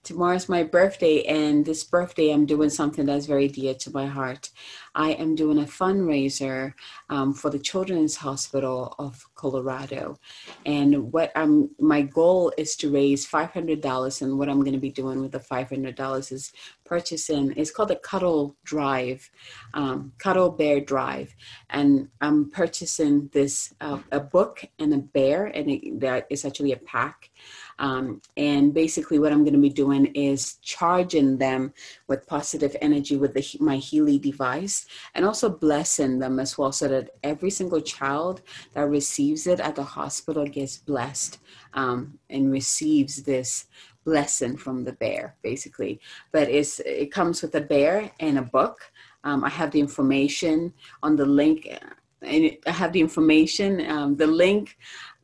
Tomorrow's 0.03 0.47
my 0.49 0.63
birthday, 0.63 1.24
and 1.24 1.66
this 1.66 1.84
birthday, 1.84 2.32
I'm 2.32 2.45
doing 2.45 2.70
something 2.70 3.05
that's 3.05 3.26
very 3.26 3.47
dear 3.47 3.74
to 3.76 3.91
my 3.91 4.05
heart. 4.05 4.49
I 4.93 5.11
am 5.11 5.36
doing 5.36 5.59
a 5.59 5.63
fundraiser 5.63 6.74
um, 7.09 7.34
for 7.34 7.49
the 7.49 7.59
Children's 7.59 8.16
Hospital 8.16 8.95
of 8.97 9.26
Colorado, 9.36 10.18
and 10.66 11.11
what 11.11 11.32
I'm 11.36 11.70
my 11.80 12.01
goal 12.01 12.53
is 12.57 12.76
to 12.78 12.91
raise 12.91 13.26
five 13.26 13.51
hundred 13.51 13.82
dollars. 13.82 14.22
And 14.22 14.38
what 14.39 14.49
I'm 14.49 14.61
going 14.61 14.74
to 14.74 14.80
be 14.80 14.91
doing 14.91 15.22
with 15.22 15.34
the 15.34 15.39
five 15.39 15.70
hundred 15.70 15.95
dollars 15.95 16.32
is 16.32 16.53
purchasing. 16.86 17.53
It's 17.57 17.72
called 17.72 17.89
the 17.89 17.95
Cuddle 17.97 18.55
Drive, 18.63 19.30
um, 19.74 20.13
Cuddle 20.18 20.51
Bear 20.51 20.80
Drive, 20.80 21.36
and 21.70 22.07
I'm 22.22 22.49
purchasing 22.51 23.30
this 23.34 23.74
uh, 23.82 23.99
a 24.11 24.20
book 24.20 24.63
and 24.80 24.93
a 24.93 24.97
bear, 24.99 25.47
and 25.47 25.70
it, 25.70 25.99
that 25.99 26.28
is 26.30 26.45
actually 26.45 26.72
a 26.72 26.78
pack. 26.78 27.32
Um, 27.80 28.21
and 28.38 28.73
basically, 28.73 29.19
what 29.19 29.32
I'm 29.32 29.43
going 29.43 29.53
to 29.53 29.59
be 29.59 29.69
doing 29.69 30.07
is 30.07 30.55
charging 30.61 31.38
them 31.38 31.73
with 32.07 32.28
positive 32.28 32.76
energy 32.82 33.17
with 33.17 33.34
the, 33.34 33.45
my 33.59 33.78
Healy 33.78 34.17
device 34.17 34.86
and 35.13 35.26
also 35.26 35.49
blessing 35.49 36.19
them 36.19 36.39
as 36.39 36.57
well 36.57 36.71
so 36.71 36.88
that 36.88 37.11
every 37.23 37.49
single 37.49 37.82
child 37.82 38.41
that 38.73 38.89
receives 38.89 39.47
it 39.47 39.59
at 39.59 39.76
the 39.76 39.84
hospital 39.84 40.45
gets 40.45 40.78
blessed 40.78 41.39
um, 41.73 42.17
and 42.30 42.51
receives 42.51 43.23
this 43.23 43.65
blessing 44.05 44.55
from 44.55 44.84
the 44.84 44.93
bear 44.93 45.36
basically 45.41 45.99
but 46.32 46.47
it's 46.47 46.80
it 46.82 47.11
comes 47.11 47.41
with 47.41 47.55
a 47.55 47.61
bear 47.61 48.11
and 48.19 48.38
a 48.38 48.41
book 48.43 48.91
um, 49.23 49.43
i 49.43 49.49
have 49.49 49.71
the 49.71 49.80
information 49.80 50.71
on 51.01 51.15
the 51.15 51.26
link 51.26 51.67
and 52.21 52.57
I 52.65 52.71
have 52.71 52.93
the 52.93 53.01
information. 53.01 53.86
Um, 53.89 54.15
the 54.15 54.28
link 54.28 54.78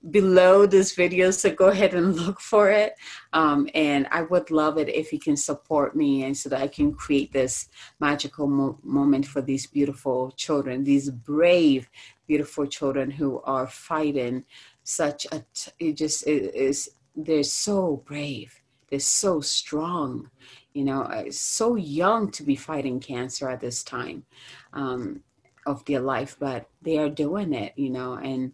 below 0.09 0.65
this 0.65 0.95
video 0.95 1.29
so 1.29 1.53
go 1.53 1.67
ahead 1.67 1.93
and 1.93 2.15
look 2.25 2.39
for 2.39 2.71
it. 2.71 2.95
Um, 3.33 3.69
and 3.75 4.07
i 4.11 4.23
would 4.23 4.49
love 4.51 4.77
it 4.77 4.89
if 4.89 5.13
you 5.13 5.19
can 5.19 5.37
support 5.37 5.95
me 5.95 6.23
and 6.23 6.35
so 6.35 6.49
that 6.49 6.61
i 6.61 6.67
can 6.67 6.93
create 6.93 7.31
this 7.31 7.69
magical 7.99 8.47
mo- 8.47 8.79
moment 8.83 9.25
for 9.25 9.41
these 9.41 9.67
beautiful 9.67 10.31
children 10.31 10.83
these 10.83 11.09
brave 11.09 11.89
beautiful 12.27 12.65
children 12.65 13.11
who 13.11 13.41
are 13.41 13.67
fighting 13.67 14.43
such 14.83 15.25
a 15.31 15.43
t- 15.53 15.71
it 15.79 15.93
just 15.93 16.25
it 16.27 16.55
is 16.55 16.91
they're 17.15 17.43
so 17.43 18.03
brave. 18.05 18.61
They're 18.89 18.99
so 18.99 19.39
strong 19.39 20.29
you 20.73 20.83
know 20.83 21.01
uh, 21.03 21.25
so 21.29 21.75
young 21.75 22.31
to 22.31 22.43
be 22.43 22.55
fighting 22.55 22.99
cancer 22.99 23.49
at 23.49 23.61
this 23.61 23.83
time 23.83 24.25
um, 24.73 25.21
of 25.65 25.83
their 25.85 25.99
life 25.99 26.35
but 26.39 26.69
they 26.81 26.97
are 26.97 27.09
doing 27.09 27.53
it 27.53 27.73
you 27.75 27.89
know 27.89 28.15
and 28.15 28.51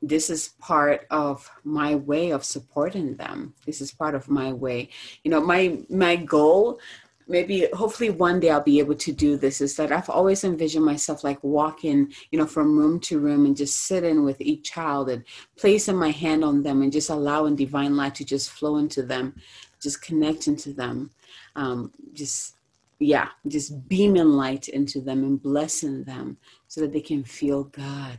this 0.00 0.30
is 0.30 0.50
part 0.60 1.06
of 1.10 1.50
my 1.64 1.94
way 1.94 2.30
of 2.30 2.44
supporting 2.44 3.16
them. 3.16 3.54
This 3.66 3.80
is 3.80 3.90
part 3.92 4.14
of 4.14 4.28
my 4.28 4.52
way. 4.52 4.90
You 5.24 5.30
know 5.30 5.40
my 5.40 5.78
my 5.88 6.16
goal 6.16 6.80
maybe 7.28 7.68
hopefully 7.74 8.10
one 8.10 8.40
day 8.40 8.50
i'll 8.50 8.62
be 8.62 8.78
able 8.78 8.94
to 8.94 9.12
do 9.12 9.36
this 9.36 9.60
is 9.60 9.76
that 9.76 9.92
i've 9.92 10.08
always 10.08 10.44
envisioned 10.44 10.84
myself 10.84 11.22
like 11.22 11.42
walking 11.44 12.12
you 12.30 12.38
know 12.38 12.46
from 12.46 12.76
room 12.78 12.98
to 12.98 13.20
room 13.20 13.44
and 13.44 13.56
just 13.56 13.82
sitting 13.86 14.24
with 14.24 14.40
each 14.40 14.70
child 14.70 15.10
and 15.10 15.22
placing 15.56 15.96
my 15.96 16.10
hand 16.10 16.42
on 16.42 16.62
them 16.62 16.82
and 16.82 16.92
just 16.92 17.10
allowing 17.10 17.54
divine 17.54 17.96
light 17.96 18.14
to 18.14 18.24
just 18.24 18.50
flow 18.50 18.78
into 18.78 19.02
them 19.02 19.34
just 19.80 20.02
connecting 20.02 20.56
to 20.56 20.72
them 20.72 21.10
um, 21.54 21.92
just 22.14 22.56
yeah 22.98 23.28
just 23.46 23.88
beaming 23.88 24.24
light 24.24 24.68
into 24.68 25.00
them 25.00 25.22
and 25.22 25.42
blessing 25.42 26.02
them 26.04 26.36
so 26.66 26.80
that 26.80 26.92
they 26.92 27.00
can 27.00 27.22
feel 27.22 27.64
god 27.64 28.18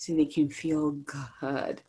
so 0.00 0.14
they 0.14 0.24
can 0.24 0.48
feel 0.48 0.92
good. 0.92 1.82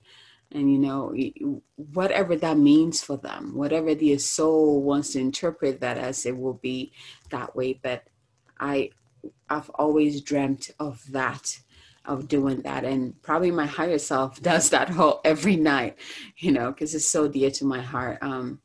And 0.51 0.69
you 0.69 0.79
know 0.79 1.61
whatever 1.93 2.35
that 2.35 2.57
means 2.57 3.01
for 3.01 3.15
them 3.15 3.55
whatever 3.55 3.95
their 3.95 4.19
soul 4.19 4.81
wants 4.81 5.13
to 5.13 5.19
interpret 5.19 5.79
that 5.79 5.97
as 5.97 6.25
it 6.25 6.37
will 6.37 6.59
be 6.61 6.91
that 7.29 7.55
way. 7.55 7.79
But 7.81 8.03
i 8.59 8.89
i've 9.49 9.69
always 9.75 10.19
dreamt 10.19 10.71
of 10.77 11.09
that 11.11 11.57
of 12.03 12.27
doing 12.27 12.63
that. 12.63 12.83
And 12.83 13.21
probably 13.21 13.51
my 13.51 13.65
higher 13.65 13.97
self 13.97 14.41
does 14.51 14.71
that 14.71 14.89
whole 14.89 15.21
every 15.23 15.55
night 15.55 15.95
you 16.35 16.51
know 16.51 16.71
because 16.71 16.93
it's 16.93 17.07
so 17.07 17.29
dear 17.29 17.51
to 17.51 17.63
my 17.63 17.81
heart. 17.81 18.17
Um 18.21 18.59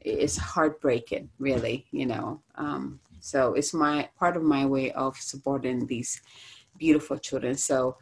it's 0.00 0.36
heartbreaking 0.36 1.30
really 1.38 1.86
you 1.92 2.06
know. 2.06 2.42
Um 2.56 2.98
so 3.20 3.54
it's 3.54 3.72
my 3.72 4.08
part 4.18 4.36
of 4.36 4.42
my 4.42 4.66
way 4.66 4.90
of 4.90 5.16
supporting 5.16 5.86
these 5.86 6.20
beautiful 6.76 7.18
children. 7.18 7.54
So 7.54 7.98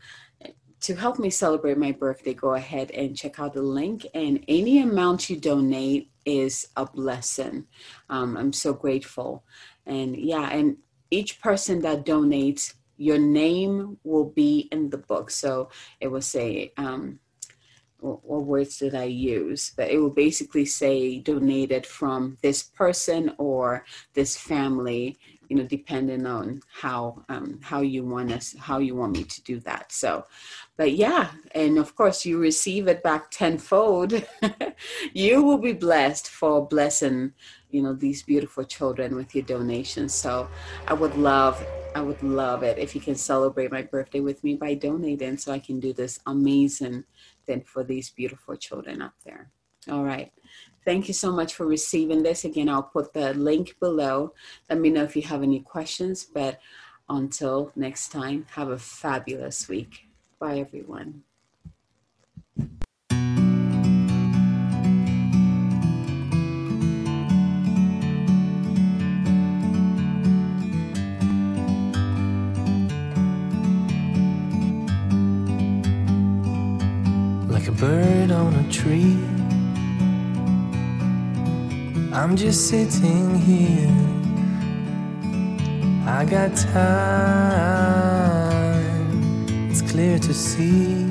to 0.80 0.94
help 0.94 1.18
me 1.18 1.30
celebrate 1.30 1.78
my 1.78 1.92
birthday, 1.92 2.34
go 2.34 2.54
ahead 2.54 2.90
and 2.92 3.16
check 3.16 3.40
out 3.40 3.54
the 3.54 3.62
link. 3.62 4.06
And 4.14 4.44
any 4.48 4.80
amount 4.80 5.28
you 5.28 5.36
donate 5.36 6.10
is 6.24 6.68
a 6.76 6.86
blessing. 6.86 7.66
Um, 8.08 8.36
I'm 8.36 8.52
so 8.52 8.72
grateful. 8.72 9.44
And 9.86 10.16
yeah, 10.16 10.50
and 10.50 10.76
each 11.10 11.40
person 11.40 11.80
that 11.80 12.04
donates, 12.04 12.74
your 12.96 13.18
name 13.18 13.98
will 14.04 14.30
be 14.30 14.68
in 14.70 14.90
the 14.90 14.98
book. 14.98 15.30
So 15.30 15.70
it 16.00 16.08
will 16.08 16.20
say, 16.20 16.72
um, 16.76 17.20
what, 18.00 18.24
what 18.24 18.44
words 18.44 18.78
did 18.78 18.94
I 18.94 19.04
use? 19.04 19.72
But 19.76 19.90
it 19.90 19.98
will 19.98 20.10
basically 20.10 20.64
say 20.64 21.18
donated 21.18 21.86
from 21.86 22.38
this 22.42 22.62
person 22.62 23.34
or 23.38 23.84
this 24.14 24.36
family 24.36 25.18
you 25.48 25.56
know 25.56 25.64
depending 25.64 26.26
on 26.26 26.60
how 26.70 27.24
um, 27.28 27.58
how 27.62 27.80
you 27.80 28.04
want 28.04 28.32
us 28.32 28.54
how 28.58 28.78
you 28.78 28.94
want 28.94 29.12
me 29.12 29.24
to 29.24 29.42
do 29.42 29.60
that. 29.60 29.92
So 29.92 30.24
but 30.76 30.92
yeah 30.92 31.30
and 31.52 31.78
of 31.78 31.94
course 31.96 32.24
you 32.24 32.38
receive 32.38 32.88
it 32.88 33.02
back 33.02 33.30
tenfold. 33.30 34.12
You 35.12 35.42
will 35.42 35.58
be 35.58 35.72
blessed 35.72 36.28
for 36.28 36.66
blessing 36.66 37.32
you 37.70 37.82
know 37.82 37.92
these 37.92 38.22
beautiful 38.22 38.64
children 38.64 39.14
with 39.16 39.34
your 39.34 39.44
donations. 39.44 40.14
So 40.14 40.48
i 40.86 40.94
would 40.94 41.16
love 41.16 41.64
i 41.94 42.00
would 42.00 42.22
love 42.22 42.62
it 42.62 42.78
if 42.78 42.94
you 42.94 43.00
can 43.00 43.14
celebrate 43.14 43.72
my 43.72 43.82
birthday 43.82 44.20
with 44.20 44.44
me 44.44 44.54
by 44.54 44.74
donating 44.74 45.36
so 45.36 45.52
i 45.52 45.58
can 45.58 45.80
do 45.80 45.92
this 45.92 46.20
amazing 46.26 47.04
thing 47.46 47.62
for 47.62 47.82
these 47.82 48.10
beautiful 48.10 48.56
children 48.56 49.02
up 49.02 49.14
there. 49.24 49.50
All 49.90 50.04
right 50.04 50.30
Thank 50.88 51.06
you 51.06 51.12
so 51.12 51.30
much 51.30 51.52
for 51.52 51.66
receiving 51.66 52.22
this. 52.22 52.46
Again, 52.46 52.70
I'll 52.70 52.82
put 52.82 53.12
the 53.12 53.34
link 53.34 53.76
below. 53.78 54.32
Let 54.70 54.80
me 54.80 54.88
know 54.88 55.02
if 55.02 55.14
you 55.16 55.20
have 55.20 55.42
any 55.42 55.60
questions. 55.60 56.24
But 56.24 56.60
until 57.10 57.72
next 57.76 58.08
time, 58.08 58.46
have 58.52 58.70
a 58.70 58.78
fabulous 58.78 59.68
week. 59.68 60.08
Bye, 60.38 60.60
everyone. 60.60 61.24
Like 77.46 77.68
a 77.68 77.72
bird 77.72 78.30
on 78.30 78.54
a 78.54 78.72
tree 78.72 79.37
I'm 82.10 82.36
just 82.36 82.68
sitting 82.68 83.38
here. 83.38 83.90
I 86.06 86.24
got 86.24 86.56
time, 86.56 86.88
it's 89.70 89.82
clear 89.82 90.18
to 90.18 90.32
see. 90.32 91.06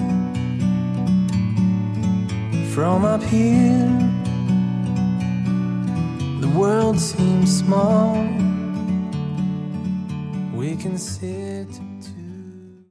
From 2.74 3.06
up 3.06 3.22
here, 3.22 3.88
the 6.41 6.50
world 6.58 7.00
seems 7.00 7.60
small. 7.60 8.16
We 10.54 10.76
can 10.76 10.98
sit. 10.98 11.47